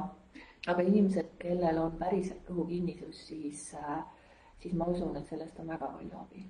aga 0.72 0.86
inimesed, 0.86 1.30
kellel 1.42 1.80
on 1.84 1.96
päriselt 2.00 2.42
kõhukinnisus, 2.48 3.22
siis, 3.28 3.62
siis 4.62 4.74
ma 4.74 4.88
usun, 4.90 5.16
et 5.18 5.26
sellest 5.30 5.58
on 5.62 5.72
väga 5.74 5.92
palju 5.96 6.16
abi. 6.24 6.48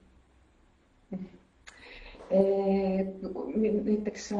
näiteks 2.33 4.31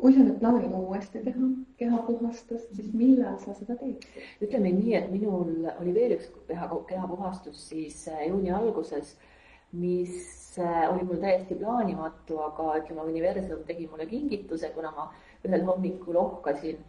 kui 0.00 0.14
sa 0.14 0.22
nüüd 0.24 0.38
plaanid 0.40 0.72
uuesti 0.76 1.20
teha 1.24 1.48
kehapuhastust, 1.80 2.70
siis 2.76 2.92
millal 2.96 3.36
sa 3.42 3.54
seda 3.56 3.76
teed? 3.80 4.06
ütleme 4.44 4.72
nii, 4.76 4.94
et 4.98 5.10
minul 5.12 5.68
oli 5.74 5.94
veel 5.96 6.16
üks 6.16 6.30
keha, 6.48 6.68
kehapuhastus 6.88 7.66
siis 7.70 7.98
juuni 8.28 8.52
alguses 8.54 9.16
mis 9.72 10.58
äh, 10.58 10.94
oli 10.94 11.04
mul 11.04 11.20
täiesti 11.20 11.56
plaanimatu, 11.56 12.38
aga 12.44 12.78
ütleme, 12.82 13.06
universum 13.08 13.62
tegi 13.68 13.86
mulle 13.88 14.06
kingituse, 14.06 14.70
kuna 14.74 14.90
ma 14.96 15.06
ühel 15.46 15.64
hommikul 15.66 16.18
ohkasin 16.20 16.82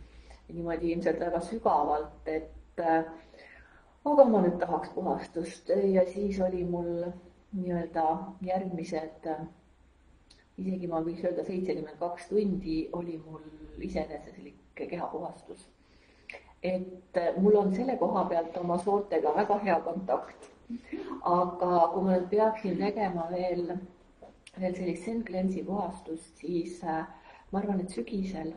niimoodi 0.51 0.91
ilmselt 0.91 1.19
väga 1.19 1.39
sügavalt, 1.47 2.27
et 2.27 2.83
äh, 2.83 3.05
aga 4.05 4.25
ma 4.27 4.41
nüüd 4.43 4.57
tahaks 4.59 4.91
puhastust 4.95 5.71
ja 5.93 6.03
siis 6.11 6.41
oli 6.43 6.63
mul 6.67 7.05
nii-öelda 7.53 8.07
järgmised, 8.43 9.29
isegi 10.59 10.89
ma 10.89 10.99
võiks 11.05 11.23
öelda 11.23 11.45
seitsekümmend 11.47 11.99
kaks 12.01 12.27
tundi 12.29 12.81
oli 12.99 13.15
mul 13.25 13.45
iseeneseslik 13.79 14.59
kehapuhastus. 14.75 15.69
et 16.63 17.17
mul 17.37 17.55
on 17.59 17.73
selle 17.75 17.97
koha 17.99 18.23
pealt 18.25 18.57
oma 18.57 18.77
sooltega 18.79 19.33
väga 19.35 19.57
hea 19.63 19.79
kontakt 19.83 20.52
aga 21.23 21.71
kui 21.93 22.03
ma 22.05 22.15
nüüd 22.15 22.29
peaksin 22.31 22.77
tegema 22.79 23.27
veel, 23.31 23.73
veel 24.59 24.75
sellist 24.77 25.05
Zen 25.05 25.23
Cleanse'i 25.27 25.63
puhastust, 25.67 26.31
siis 26.41 26.79
äh, 26.83 27.05
ma 27.51 27.59
arvan, 27.61 27.81
et 27.83 27.93
sügisel, 27.93 28.53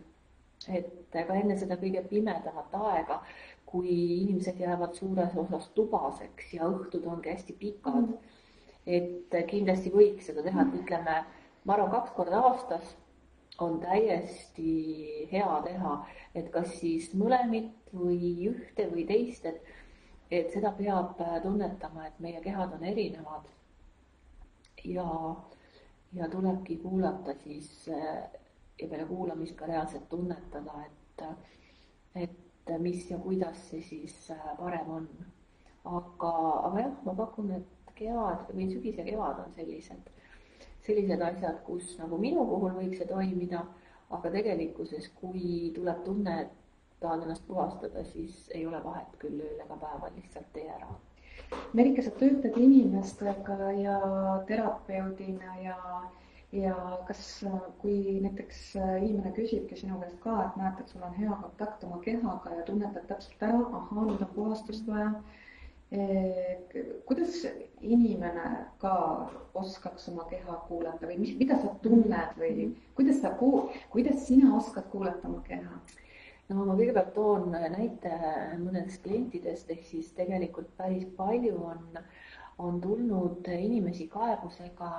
et 0.69 0.93
ka 1.13 1.37
enne 1.37 1.57
seda 1.59 1.79
kõige 1.81 2.03
pimedamat 2.11 2.75
aega, 2.91 3.21
kui 3.67 3.95
inimesed 4.23 4.61
jäävad 4.63 4.95
suures 4.95 5.35
osas 5.37 5.71
tubaseks 5.77 6.53
ja 6.55 6.69
õhtud 6.71 7.07
ongi 7.11 7.33
hästi 7.33 7.57
pikad 7.61 8.03
mm, 8.03 8.13
-hmm. 8.13 8.45
et 8.87 9.49
kindlasti 9.51 9.91
võiks 9.91 10.31
seda 10.31 10.43
teha, 10.47 10.63
et 10.63 10.79
ütleme, 10.81 11.17
ma 11.65 11.75
arvan, 11.75 11.91
kaks 11.91 12.15
korda 12.17 12.41
aastas 12.51 12.95
on 13.59 13.81
täiesti 13.81 15.29
hea 15.33 15.61
teha, 15.65 15.97
et 16.35 16.51
kas 16.53 16.77
siis 16.81 17.11
mõlemit 17.15 17.93
või 17.93 18.49
ühte 18.51 18.89
või 18.93 19.07
teist, 19.09 19.47
et 19.47 19.63
et 20.31 20.51
seda 20.53 20.73
peab 20.73 21.21
äh, 21.21 21.37
tunnetama, 21.43 22.07
et 22.07 22.19
meie 22.21 22.41
kehad 22.43 22.73
on 22.75 22.85
erinevad. 22.85 23.53
ja, 24.85 25.37
ja 26.13 26.29
tulebki 26.29 26.77
kuulata 26.77 27.35
siis 27.43 27.89
äh, 27.89 28.31
ja 28.81 28.89
peale 28.89 29.05
kuulamist 29.05 29.57
ka 29.57 29.67
reaalselt 29.67 30.09
tunnetada, 30.09 30.83
et, 30.87 31.25
et 32.15 32.75
mis 32.79 33.11
ja 33.11 33.19
kuidas 33.19 33.71
see 33.71 33.83
siis 33.83 34.31
äh, 34.31 34.53
parem 34.59 34.91
on. 34.91 35.09
aga, 35.85 36.31
aga 36.69 36.81
jah, 36.81 36.95
ma 37.05 37.15
pakun, 37.15 37.51
et 37.55 37.95
kevad 37.95 38.51
või 38.53 38.69
sügis 38.73 38.99
ja 38.99 39.05
kevad 39.07 39.39
on 39.45 39.53
sellised, 39.55 40.09
sellised 40.87 41.23
asjad, 41.23 41.61
kus 41.65 41.95
nagu 42.01 42.19
minu 42.19 42.45
puhul 42.47 42.75
võiks 42.75 42.99
see 42.99 43.09
toimida, 43.09 43.63
aga 44.11 44.31
tegelikkuses, 44.35 45.09
kui 45.21 45.71
tuleb 45.75 46.03
tunne, 46.05 46.41
et 46.43 46.66
tahan 47.01 47.23
ennast 47.23 47.47
puhastada, 47.47 48.05
siis 48.05 48.51
ei 48.55 48.67
ole 48.67 48.81
vahet 48.85 49.17
küll 49.23 49.41
ööl 49.41 49.61
ega 49.65 49.77
päeval, 49.81 50.13
lihtsalt 50.17 50.49
tee 50.55 50.69
ära. 50.79 50.89
Merike, 51.77 52.03
sa 52.03 52.11
töötad 52.17 52.57
inimestega 52.59 53.73
ja 53.79 53.97
terapeudina 54.49 55.57
ja, 55.63 55.77
ja 56.53 56.77
kas, 57.09 57.23
kui 57.83 58.19
näiteks 58.25 58.63
inimene 58.81 59.35
küsibki 59.37 59.79
sinu 59.79 60.01
käest 60.01 60.19
ka, 60.25 60.39
et 60.47 60.57
näed, 60.61 60.81
et 60.81 60.95
sul 60.95 61.05
on 61.07 61.19
hea 61.19 61.37
kontakt 61.43 61.85
oma 61.87 62.01
kehaga 62.07 62.55
ja 62.57 62.65
tunnetad 62.71 63.07
täpselt 63.11 63.45
ära, 63.49 63.61
ahhaa, 63.81 64.07
nüüd 64.09 64.25
on 64.25 64.33
puhastust 64.39 64.89
vaja, 64.89 65.13
kuidas 67.07 67.37
inimene 67.81 68.47
ka 68.83 68.95
oskaks 69.55 70.09
oma 70.11 70.25
keha 70.33 70.57
kuulata 70.67 71.07
või 71.07 71.21
mis, 71.21 71.37
mida 71.39 71.61
sa 71.61 71.77
tunned 71.85 72.41
või 72.41 72.73
kuidas 72.99 73.21
sa, 73.23 73.37
kuidas 73.93 74.27
sina 74.27 74.57
oskad 74.57 74.91
kuulata 74.91 75.29
oma 75.29 75.45
keha? 75.47 75.79
No 76.49 76.65
ma 76.65 76.77
kõigepealt 76.79 77.13
toon 77.17 77.51
näite 77.55 78.13
mõnedest 78.61 79.03
klientidest, 79.05 79.71
ehk 79.75 79.85
siis 79.89 80.13
tegelikult 80.17 80.71
päris 80.79 81.07
palju 81.19 81.59
on, 81.73 82.01
on 82.63 82.81
tulnud 82.81 83.49
inimesi 83.53 84.07
kaebusega 84.13 84.91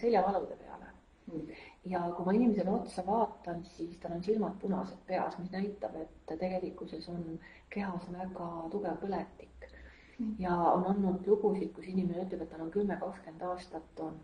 seljavalude 0.00 0.58
peale 0.62 0.90
mm. 1.30 1.52
ja 1.92 2.02
kui 2.16 2.26
ma 2.26 2.34
inimesele 2.38 2.74
otsa 2.80 3.06
vaatan, 3.06 3.62
siis 3.76 3.98
tal 4.02 4.16
on 4.18 4.24
silmad 4.26 4.58
punased 4.62 5.02
peas, 5.06 5.38
mis 5.38 5.52
näitab, 5.54 5.94
et 6.02 6.34
tegelikkuses 6.34 7.08
on 7.12 7.38
kehas 7.70 8.10
väga 8.12 8.50
tugev 8.74 8.98
põletik 9.04 9.70
mm. 10.18 10.34
ja 10.42 10.56
on 10.56 10.90
olnud 10.94 11.30
lugusid, 11.30 11.72
kus 11.76 11.86
inimene 11.92 12.26
ütleb, 12.26 12.42
et 12.42 12.52
tal 12.54 12.66
on 12.66 12.74
kümme, 12.74 12.98
kakskümmend 13.02 13.48
aastat 13.52 14.04
on 14.08 14.18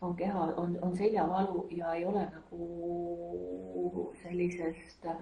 on 0.00 0.12
keha, 0.14 0.42
on, 0.62 0.78
on 0.82 0.92
seljavalu 0.96 1.64
ja 1.74 1.92
ei 1.94 2.04
ole 2.06 2.20
nagu 2.30 4.12
sellisest 4.22 5.06
äh, 5.10 5.16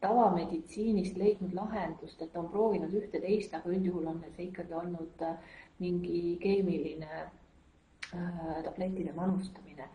tavameditsiinist 0.00 1.16
leidnud 1.18 1.54
lahendust, 1.56 2.22
et 2.22 2.36
on 2.38 2.48
proovinud 2.52 2.92
ühte-teist, 2.94 3.54
aga 3.54 3.72
üldjuhul 3.74 4.06
on 4.12 4.20
see 4.36 4.46
ikkagi 4.46 4.76
olnud 4.78 5.24
äh, 5.26 5.56
mingi 5.82 6.36
keemiline 6.42 7.10
äh, 7.18 8.54
tabletide 8.66 9.12
manustamine, 9.16 9.88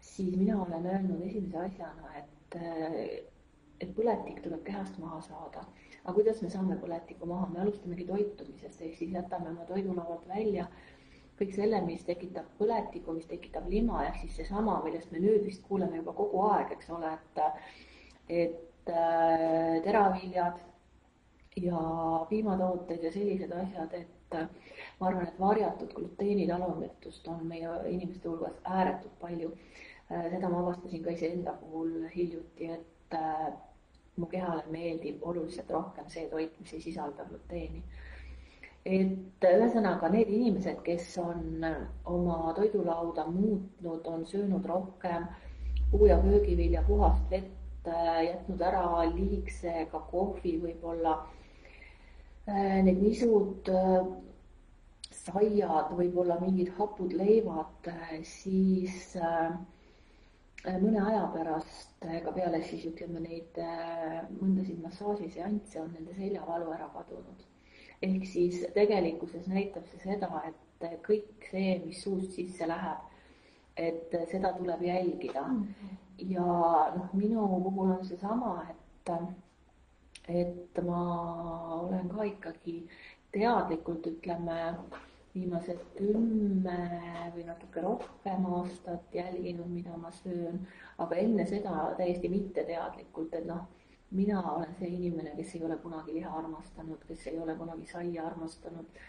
siis 0.00 0.36
mina 0.36 0.60
olen 0.62 0.86
öelnud 0.86 1.24
esimese 1.30 1.64
asjana, 1.64 2.14
et 2.20 2.60
äh, 2.60 3.02
et 3.78 3.90
põletik 3.94 4.40
tuleb 4.42 4.62
kehast 4.66 4.96
maha 4.98 5.20
saada. 5.22 5.64
aga 6.04 6.14
kuidas 6.14 6.40
me 6.42 6.48
saame 6.50 6.76
põletiku 6.82 7.26
maha, 7.30 7.48
me 7.52 7.60
alustamegi 7.62 8.06
toitumisest, 8.08 8.80
ehk 8.82 8.96
siis 8.98 9.12
jätame 9.14 9.50
oma 9.50 9.66
toidulaualt 9.68 10.28
välja. 10.28 10.64
Kõik 11.38 11.52
selle, 11.54 11.78
mis 11.86 12.02
tekitab 12.06 12.46
põletikku, 12.58 13.12
mis 13.14 13.28
tekitab 13.30 13.68
lima, 13.70 14.00
ehk 14.08 14.16
siis 14.22 14.40
seesama, 14.40 14.80
millest 14.84 15.12
me 15.12 15.20
nüüd 15.22 15.44
vist 15.46 15.62
kuuleme 15.68 16.00
juba 16.00 16.14
kogu 16.18 16.40
aeg, 16.48 16.72
eks 16.74 16.90
ole, 16.96 17.12
et 17.14 17.44
et 18.38 18.67
teraviljad 19.84 20.58
ja 21.62 21.80
piimatooted 22.28 23.02
ja 23.02 23.12
sellised 23.12 23.52
asjad, 23.52 23.92
et 23.92 24.34
äh, 24.34 24.48
ma 25.00 25.06
arvan, 25.06 25.26
et 25.28 25.40
varjatud 25.40 25.92
gluteenitalumatust 25.94 27.28
on 27.28 27.46
meie 27.46 27.70
inimeste 27.88 28.28
hulgas 28.28 28.60
ääretult 28.64 29.18
palju. 29.20 29.52
Äh, 30.12 30.30
seda 30.30 30.48
ma 30.48 30.60
avastasin 30.62 31.02
ka 31.02 31.10
iseenda 31.10 31.52
puhul 31.60 32.08
hiljuti, 32.14 32.70
et 32.72 33.18
mu 34.16 34.26
kehale 34.26 34.62
meeldib 34.70 35.22
oluliselt 35.22 35.70
rohkem 35.70 36.08
see 36.12 36.28
toit, 36.28 36.54
mis 36.60 36.72
ei 36.72 36.80
sisalda 36.80 37.24
gluteeni. 37.24 37.82
et 38.88 39.44
ühesõnaga 39.44 40.08
need 40.08 40.30
inimesed, 40.32 40.78
kes 40.84 41.18
on 41.20 41.64
oma 42.08 42.52
toidulauda 42.56 43.26
muutnud, 43.26 44.06
on 44.06 44.24
söönud 44.26 44.64
rohkem 44.66 45.26
puu- 45.90 46.06
ja 46.06 46.16
köögivilja, 46.22 46.82
puhast 46.86 47.30
vett, 47.30 47.57
Äh, 47.57 47.57
jätnud 48.24 48.62
ära 48.62 48.84
liigse 49.12 49.86
ka 49.92 50.00
kohvi 50.10 50.56
võib-olla, 50.62 51.14
äh, 52.48 52.78
need 52.84 53.02
nisud, 53.02 53.68
äh, 53.68 54.06
saiad, 55.18 55.92
võib-olla 55.96 56.38
mingid 56.40 56.70
hapud 56.78 57.12
leivad, 57.16 57.90
siis 58.24 59.12
mõne 60.68 61.02
aja 61.04 61.26
pärast, 61.34 61.92
ka 62.24 62.32
peale 62.32 62.62
siis 62.64 62.86
ütleme 62.88 63.20
neid 63.24 63.60
mõndasid 64.38 64.80
massaažiseansse 64.84 65.82
on 65.82 65.92
nende 65.96 66.16
seljavalu 66.16 66.72
ära 66.76 66.88
kadunud. 66.94 67.44
ehk 68.02 68.26
siis 68.30 68.62
tegelikkuses 68.74 69.48
näitab 69.50 69.86
see 69.90 70.00
seda, 70.04 70.42
et 70.48 71.00
kõik 71.04 71.48
see, 71.50 71.78
mis 71.84 72.02
suust 72.02 72.36
sisse 72.38 72.68
läheb, 72.68 73.00
et 73.76 74.14
seda 74.30 74.52
tuleb 74.56 74.82
jälgida 74.82 75.46
mm. 75.46 75.64
-hmm 75.64 76.07
ja 76.18 76.46
noh, 76.96 77.12
minu 77.12 77.46
puhul 77.62 77.90
on 77.90 78.04
seesama, 78.04 78.66
et, 78.70 79.12
et 80.28 80.82
ma 80.84 81.02
olen 81.82 82.08
ka 82.08 82.26
ikkagi 82.26 82.80
teadlikult, 83.32 84.06
ütleme, 84.10 84.58
viimased 85.34 85.80
kümme 85.96 86.78
või 87.34 87.44
natuke 87.46 87.82
rohkem 87.84 88.46
aastat 88.58 89.14
jälginud, 89.14 89.68
mida 89.70 89.96
ma 89.96 90.10
söön, 90.10 90.64
aga 90.98 91.18
enne 91.20 91.46
seda 91.46 91.92
täiesti 91.98 92.30
mitteteadlikult, 92.32 93.36
et 93.38 93.46
noh, 93.46 93.66
mina 94.10 94.40
olen 94.54 94.74
see 94.78 94.88
inimene, 94.88 95.34
kes 95.36 95.54
ei 95.54 95.64
ole 95.68 95.76
kunagi 95.82 96.16
liha 96.16 96.32
armastanud, 96.40 97.04
kes 97.06 97.26
ei 97.30 97.38
ole 97.38 97.54
kunagi 97.54 97.86
saia 97.86 98.26
armastanud. 98.26 99.00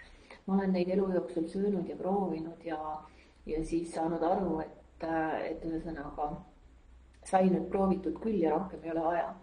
ma 0.46 0.56
olen 0.56 0.72
neid 0.74 0.90
elu 0.90 1.08
jooksul 1.14 1.48
söönud 1.48 1.90
ja 1.90 1.96
proovinud 1.96 2.64
ja, 2.66 2.78
ja 3.46 3.66
siis 3.66 3.94
saanud 3.94 4.24
aru, 4.24 4.60
et, 4.60 5.04
et 5.46 5.66
ühesõnaga 5.66 6.30
sai 7.30 7.50
nüüd 7.50 7.70
proovitud 7.72 8.20
küll 8.24 8.42
ja 8.42 8.54
rohkem 8.56 8.84
ei 8.84 8.92
ole 8.92 9.06
vaja. 9.06 9.34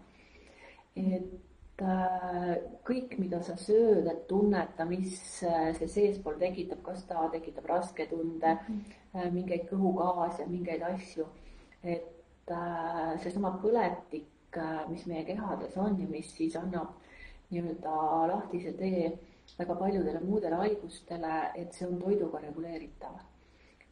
et 0.97 1.83
äh, 1.85 2.53
kõik, 2.87 3.17
mida 3.21 3.41
sa 3.45 3.55
sööd, 3.61 4.07
et 4.09 4.23
tunneta, 4.29 4.85
mis 4.89 5.19
äh, 5.45 5.69
see 5.77 5.89
seespool 5.93 6.39
tekitab, 6.41 6.81
kas 6.85 7.03
ta 7.09 7.27
tekitab 7.33 7.65
rasketunde 7.69 8.55
mm, 8.55 8.79
-hmm. 9.13 9.33
mingeid 9.33 9.67
kõhugaase, 9.69 10.47
mingeid 10.49 10.81
asju, 10.81 11.27
et 11.83 12.13
seesama 13.23 13.57
põletik, 13.61 14.57
mis 14.89 15.05
meie 15.05 15.25
kehades 15.27 15.75
on 15.77 15.99
ja 15.99 16.07
mis 16.07 16.29
siis 16.35 16.55
annab 16.55 16.93
nii-öelda 17.51 17.95
lahtise 18.31 18.71
tee 18.79 19.09
väga 19.59 19.75
paljudele 19.75 20.19
muudele 20.19 20.55
haigustele, 20.55 21.51
et 21.55 21.73
see 21.73 21.87
on 21.87 21.99
toiduga 21.99 22.39
reguleeritav 22.43 23.19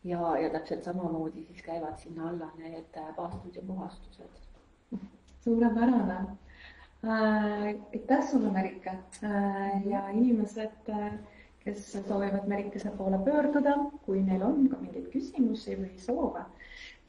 ja, 0.06 0.38
ja 0.40 0.50
täpselt 0.54 0.84
samamoodi 0.88 1.46
siis 1.46 1.62
käivad 1.66 1.98
sinna 2.02 2.30
alla 2.30 2.50
need 2.58 2.98
äh, 2.98 3.12
paastud 3.16 3.56
ja 3.56 3.62
puhastused. 3.68 4.42
suurepärane 5.44 6.20
äh,. 7.06 7.76
aitäh 7.94 8.28
sulle, 8.32 8.52
Merike 8.52 8.98
äh, 9.24 9.88
ja 9.88 10.10
inimesed 10.10 10.90
äh, 10.90 11.14
kes 11.66 11.92
soovivad 12.08 12.48
Merikese 12.48 12.92
poole 12.98 13.18
pöörduda, 13.26 13.78
kui 14.06 14.22
neil 14.22 14.44
on 14.46 14.68
ka 14.70 14.78
mingeid 14.82 15.08
küsimusi 15.14 15.74
või 15.80 15.96
soove, 16.02 16.44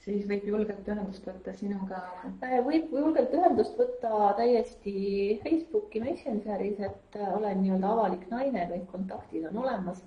siis 0.04 0.24
võib 0.30 0.46
julgelt 0.48 0.88
ühendust 0.88 1.26
võtta 1.28 1.52
sinuga? 1.58 2.00
Äh, 2.40 2.56
võib 2.64 2.94
julgelt 2.96 3.34
ühendust 3.36 3.76
võtta 3.76 4.30
täiesti 4.38 4.94
Facebooki 5.42 6.00
Messengeris, 6.06 6.80
et 6.88 7.18
äh, 7.20 7.34
olen 7.36 7.60
nii-öelda 7.60 7.92
avalik 7.92 8.24
naine, 8.32 8.64
kõik 8.72 8.88
kontaktid 8.94 9.44
on 9.50 9.60
olemas 9.66 10.00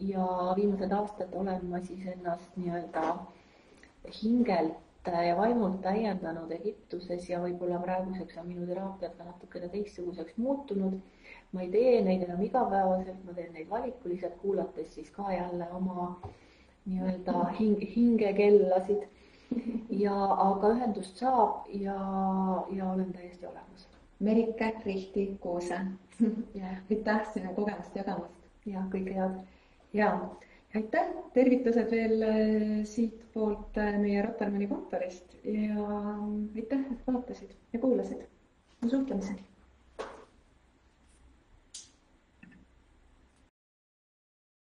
ja 0.00 0.26
viimased 0.56 0.92
aastad 0.92 1.34
olen 1.34 1.66
ma 1.66 1.80
siis 1.80 2.06
ennast 2.06 2.56
nii-öelda 2.56 3.18
hingelt 4.22 4.78
ja 5.06 5.36
vaimult 5.36 5.80
täiendanud 5.82 6.50
Egiptuses 6.52 7.28
ja 7.30 7.40
võib-olla 7.40 7.78
praeguseks 7.80 8.36
on 8.40 8.48
minu 8.48 8.66
teraapiad 8.68 9.14
ka 9.16 9.24
natukene 9.24 9.68
teistsuguseks 9.68 10.36
muutunud. 10.36 10.98
ma 11.52 11.62
ei 11.62 11.70
tee 11.70 12.02
neid 12.02 12.22
enam 12.22 12.42
igapäevaselt, 12.42 13.24
ma 13.24 13.32
teen 13.34 13.52
neid 13.52 13.70
valikuliselt, 13.70 14.36
kuulates 14.42 14.94
siis 14.94 15.10
ka 15.10 15.32
jälle 15.32 15.68
oma 15.72 16.20
nii-öelda 16.86 17.46
hing, 17.60 17.80
hingekellasid. 17.94 19.08
ja, 19.90 20.14
aga 20.34 20.74
ühendust 20.76 21.16
saab 21.16 21.66
ja, 21.74 21.96
ja 22.70 22.90
olen 22.90 23.12
täiesti 23.12 23.46
olemas. 23.46 23.88
Merike 24.20 24.74
Rihti 24.84 25.38
Kuuse 25.40 25.80
aitäh 26.90 27.32
sinu 27.32 27.54
kogemust 27.54 27.96
jagamast. 27.96 28.36
ja 28.66 28.84
kõike 28.92 29.16
head 29.16 29.40
ja 29.92 30.10
aitäh, 30.74 31.06
tervitused 31.34 31.90
veel 31.90 32.22
äh, 32.22 32.84
siitpoolt 32.84 33.78
äh, 33.78 33.98
meie 33.98 34.22
Rotermanni 34.26 34.68
kontorist 34.70 35.36
ja 35.44 35.86
aitäh, 36.56 36.84
et 36.92 37.06
vaatasid 37.06 37.56
ja 37.72 37.78
kuulasid. 37.78 38.26
suhtlemiseni 38.88 39.49